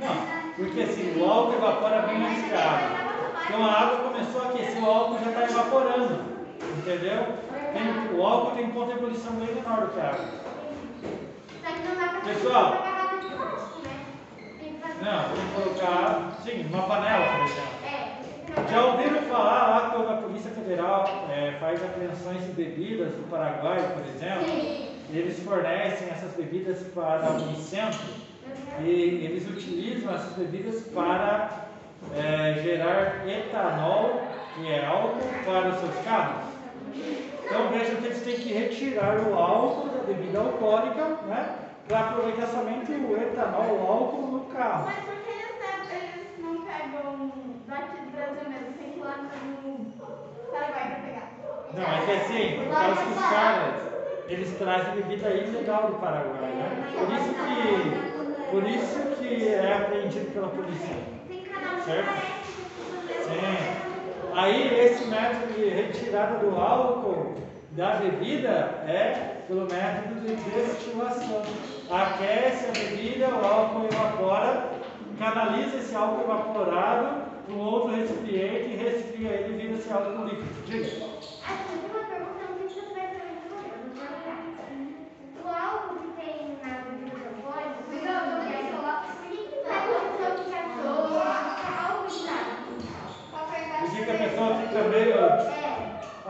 Não, 0.02 0.16
porque 0.58 0.82
assim, 0.82 1.15
o 1.26 1.32
álcool 1.32 1.54
evapora 1.54 2.02
bem 2.04 2.20
da 2.20 2.60
água. 2.60 3.06
Então 3.48 3.66
a 3.66 3.72
água 3.72 3.98
começou 4.10 4.42
a 4.42 4.46
aquecer, 4.46 4.84
o 4.84 4.90
álcool 4.90 5.20
já 5.24 5.30
está 5.32 5.44
evaporando. 5.44 6.36
Entendeu? 6.78 7.28
Tem- 7.74 8.18
o 8.20 8.26
álcool 8.26 8.56
tem 8.56 8.70
ponto 8.70 8.92
de 8.92 8.98
ebulição 8.98 9.34
bem 9.34 9.54
menor 9.56 9.82
do 9.82 9.88
que 9.94 10.00
a 10.00 10.04
água. 10.10 10.26
Pessoal. 12.24 12.72
né? 12.72 12.92
Não, 15.02 15.24
tem 15.36 15.46
que 15.46 15.54
colocar, 15.54 16.32
sim, 16.44 16.66
uma 16.72 16.84
panela, 16.84 17.26
por 17.38 17.46
exemplo. 17.46 17.76
É. 17.86 18.72
Já 18.72 18.86
ouviram 18.86 19.22
falar 19.24 19.68
lá 19.68 19.90
quando 19.92 20.10
a 20.10 20.16
Polícia 20.18 20.52
Federal 20.52 21.06
é, 21.30 21.58
faz 21.60 21.84
apreensões 21.84 22.42
de 22.46 22.52
bebidas 22.54 23.10
do 23.14 23.30
Paraguai, 23.30 23.78
por 23.94 24.04
exemplo? 24.06 24.46
Sim. 24.46 24.90
Eles 25.14 25.40
fornecem 25.44 26.08
essas 26.10 26.32
bebidas 26.36 26.80
para 26.96 27.30
o 27.32 27.44
Unicentro 27.44 28.00
e 28.80 29.26
eles 29.26 29.48
utilizam 29.48 30.14
essas 30.14 30.34
bebidas 30.34 30.82
para 30.94 31.68
é, 32.14 32.62
gerar 32.62 33.28
etanol, 33.28 34.28
que 34.54 34.70
é 34.72 34.86
álcool, 34.86 35.44
para 35.46 35.70
os 35.70 35.80
seus 35.80 35.98
carros. 36.06 36.46
Então 37.46 37.70
vejam 37.70 37.96
que 37.98 38.06
eles 38.06 38.22
têm 38.24 38.36
que 38.36 38.54
retirar 38.54 39.18
o 39.28 39.34
álcool 39.36 39.90
da 39.90 40.04
bebida 40.04 40.40
alcoólica, 40.40 41.06
né? 41.28 41.56
Para 41.88 42.00
aproveitar 42.00 42.48
somente 42.48 42.92
o 42.92 43.16
etanol, 43.16 43.78
o 43.78 43.88
álcool 43.92 44.28
no 44.32 44.40
carro. 44.46 44.94
Mas 44.96 45.06
por 45.06 45.16
que 45.24 45.94
eles, 45.94 46.40
não- 46.40 46.66
pegam 46.66 47.32
daqui 47.68 47.98
do 48.06 48.12
Brasil 48.12 48.50
mesmo? 48.50 48.74
Tem 48.80 48.92
que 48.92 49.00
ir 49.00 49.04
lá 49.04 49.18
no 49.18 49.30
Paraguai 50.52 50.86
pra 50.88 50.96
pegar. 51.08 51.32
Não, 51.74 51.94
é 51.94 52.06
que 52.06 52.12
assim, 52.12 52.68
por 52.70 52.78
causa 52.78 53.04
que 53.06 53.12
os 53.12 53.30
caras, 53.30 53.76
eles 54.28 54.58
trazem 54.58 54.94
bebida 54.96 55.30
ilegal 55.30 55.88
do 55.88 55.96
Paraguai, 56.00 56.52
né? 56.54 56.94
Por 56.98 57.12
isso 57.14 57.34
que, 57.46 58.05
por 58.52 58.64
isso 58.68 59.00
que 59.20 59.48
é 59.48 59.74
apreendido 59.74 60.32
pela 60.32 60.48
polícia. 60.50 60.96
Tem 61.28 61.42
canal 61.44 61.76
que 61.76 61.84
Certo. 61.84 62.10
Sim. 63.24 63.86
Aí 64.34 64.80
esse 64.80 65.06
método 65.06 65.54
de 65.54 65.70
retirada 65.70 66.40
do 66.40 66.56
álcool 66.60 67.36
da 67.72 67.96
bebida 67.96 68.84
é 68.88 69.44
pelo 69.48 69.62
método 69.62 70.22
de 70.22 70.36
destilação. 70.36 71.44
Aquece 71.90 72.68
a 72.68 72.72
bebida, 72.72 73.28
o 73.30 73.46
álcool 73.46 73.86
evapora, 73.86 74.72
canaliza 75.20 75.78
esse 75.78 75.96
álcool 75.96 76.24
evaporado 76.24 77.26
para 77.46 77.54
um 77.54 77.60
outro 77.60 77.96
recipiente 77.96 78.70
e 78.70 78.76
resfria 78.76 79.30
ele 79.30 79.54
e 79.54 79.58
vira 79.62 79.74
esse 79.78 79.92
álcool 79.92 80.26
líquido. 80.26 80.66
Diga. 80.66 81.06
Ah, 81.48 81.58
tem 81.70 81.78
uma 81.92 82.04
pergunta, 82.08 82.42
não 82.50 82.58
sei 82.58 82.70
se 82.70 82.76
você 82.76 82.94
vai 82.94 83.08
saber 83.08 83.28
responder. 83.36 83.76
O 85.44 85.48
álcool 85.48 85.96
que 86.00 86.08
tem 86.20 86.58
na 86.64 86.72
bebida 86.82 87.18
alcoólica, 87.28 87.80
por 87.84 87.92
que 87.94 89.38
que 89.38 89.58
vai 89.64 89.78
acontecer 89.78 90.32
o 90.32 90.44
que 90.44 90.56
achou? 90.56 91.06
Álcool 91.86 92.08
de 92.08 92.20
nada. 92.26 92.54
Por 93.80 93.90
que 93.92 94.00
que 94.06 94.12
a 94.12 94.18
pessoa 94.18 94.56
fica 94.56 94.80
meio. 94.90 95.20
É. 95.20 95.76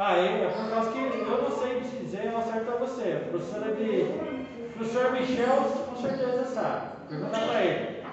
Ah, 0.07 0.17
é, 0.17 0.43
é 0.43 0.49
por 0.49 0.69
causa 0.69 0.91
que 0.91 0.99
eu 0.99 1.41
não 1.41 1.49
sei 1.49 1.79
dizer 1.79 2.31
ao 2.31 2.43
certo 2.43 2.71
a 2.71 2.75
você. 2.75 3.23
A 3.25 3.29
professora 3.31 3.73
de. 3.73 4.01
O 4.03 4.77
professor 4.77 5.11
Michel 5.13 5.57
com 5.89 5.95
certeza 5.95 6.45
sabe. 6.45 6.81
Pergunta 7.09 7.39
para 7.39 7.63
ele. 7.63 8.03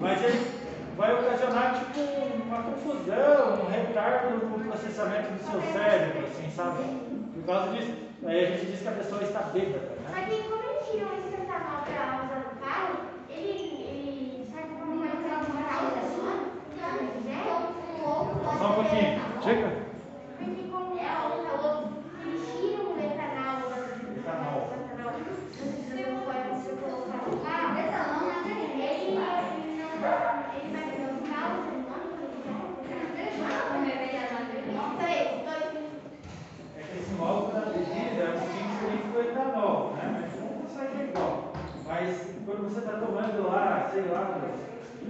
Mas 0.00 0.24
ele 0.24 0.50
vai 0.96 1.14
ocasionar 1.14 1.74
tipo 1.78 2.00
uma 2.46 2.62
confusão, 2.64 3.62
um 3.62 3.70
retardo 3.70 4.44
no 4.44 4.64
processamento 4.64 5.34
do 5.34 5.48
seu 5.48 5.62
cérebro, 5.72 6.26
assim, 6.26 6.50
sabe? 6.50 6.82
Por 7.34 7.44
causa 7.46 7.72
disso. 7.74 7.94
Aí 8.26 8.44
a 8.44 8.50
gente 8.50 8.66
diz 8.66 8.82
que 8.82 8.88
a 8.88 8.92
pessoa 8.92 9.22
está 9.22 9.42
bêbada, 9.42 9.86
né? 9.86 10.10
Mas 10.10 10.28
aí, 10.28 10.42
como 10.50 10.62
eles 10.64 10.90
tiram 10.90 11.12
esse 11.16 11.42
etanol 11.42 11.84
pra 11.86 12.24
usar 12.26 12.42
no 12.42 12.60
carro, 12.60 12.94
ele, 13.30 13.86
ele 13.86 14.48
serve 14.52 14.74
como 14.80 14.94
uma 14.94 15.06
usar 15.06 15.46
no 15.46 15.64
carro 15.64 15.94
da 15.94 16.02
sua? 16.10 16.34
Né? 17.24 17.38
São 18.58 18.72
você 18.72 19.75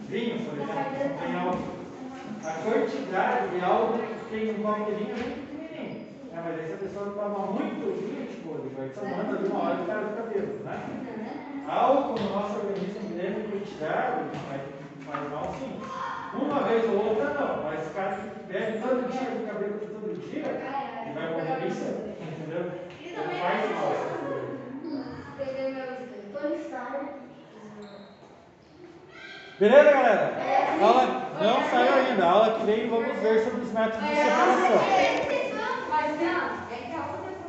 vinho, 0.09 0.45
por 0.45 0.55
exemplo, 0.55 1.19
tem 1.21 1.35
álcool. 1.37 1.77
A 2.45 2.53
quantidade 2.63 3.49
de 3.49 3.65
álcool 3.65 3.99
que 3.99 4.31
tem 4.31 4.51
um 4.51 4.63
copo 4.63 4.85
de 4.85 4.97
vinho 4.97 5.11
é 5.11 5.17
muito 5.17 5.41
pequenininho. 5.51 6.07
É, 6.33 6.37
mas 6.37 6.61
aí 6.61 6.67
se 6.67 6.75
a 6.75 6.77
pessoa 6.77 7.11
toma 7.11 7.47
muito 7.47 7.85
vinho, 7.99 8.27
tipo, 8.27 8.55
ele 8.55 8.75
vai 8.77 8.89
tomando 8.91 9.37
ali 9.37 9.49
uma 9.49 9.63
hora 9.63 9.79
e 9.79 9.83
o 9.83 9.87
cara 9.87 10.07
fica 10.09 10.23
bêbado, 10.23 10.65
né? 10.65 11.65
Álcool 11.69 12.21
no 12.21 12.31
nosso 12.31 12.57
organismo 12.59 13.01
em 13.03 13.19
grande 13.19 13.49
quantidade 13.49 14.39
faz, 14.49 14.63
faz 15.05 15.31
mal 15.31 15.55
sim. 15.59 15.81
Uma 16.41 16.63
vez 16.63 16.85
ou 16.89 17.05
outra 17.05 17.35
não, 17.35 17.65
mas 17.65 17.87
o 17.87 17.91
cara 17.91 18.17
que 18.17 18.53
bebe 18.53 18.79
todo 18.79 19.11
dia, 19.11 19.31
fica 19.31 19.55
bêbado 19.55 19.87
todo 19.87 20.31
dia, 20.31 20.47
ele 21.03 21.15
vai 21.15 21.33
morrer 21.33 21.71
cedo, 21.71 22.15
entendeu? 22.21 22.65
Não 23.17 23.25
faz 23.41 23.71
mal 23.71 23.91
coisa. 24.27 24.57
Tony 26.33 26.59
Stark. 26.69 27.26
Beleza, 29.59 29.91
galera? 29.91 30.33
A 30.81 30.85
aula 30.85 31.31
não 31.41 31.71
saiu 31.71 31.95
ainda. 31.95 32.25
A 32.27 32.31
aula 32.31 32.59
que 32.59 32.67
vem 32.67 32.91
vamos 32.91 33.17
ver 33.21 33.43
sobre 33.43 33.63
os 33.63 33.73
métodos 33.73 34.07
de 34.07 34.15
separação. 34.17 34.79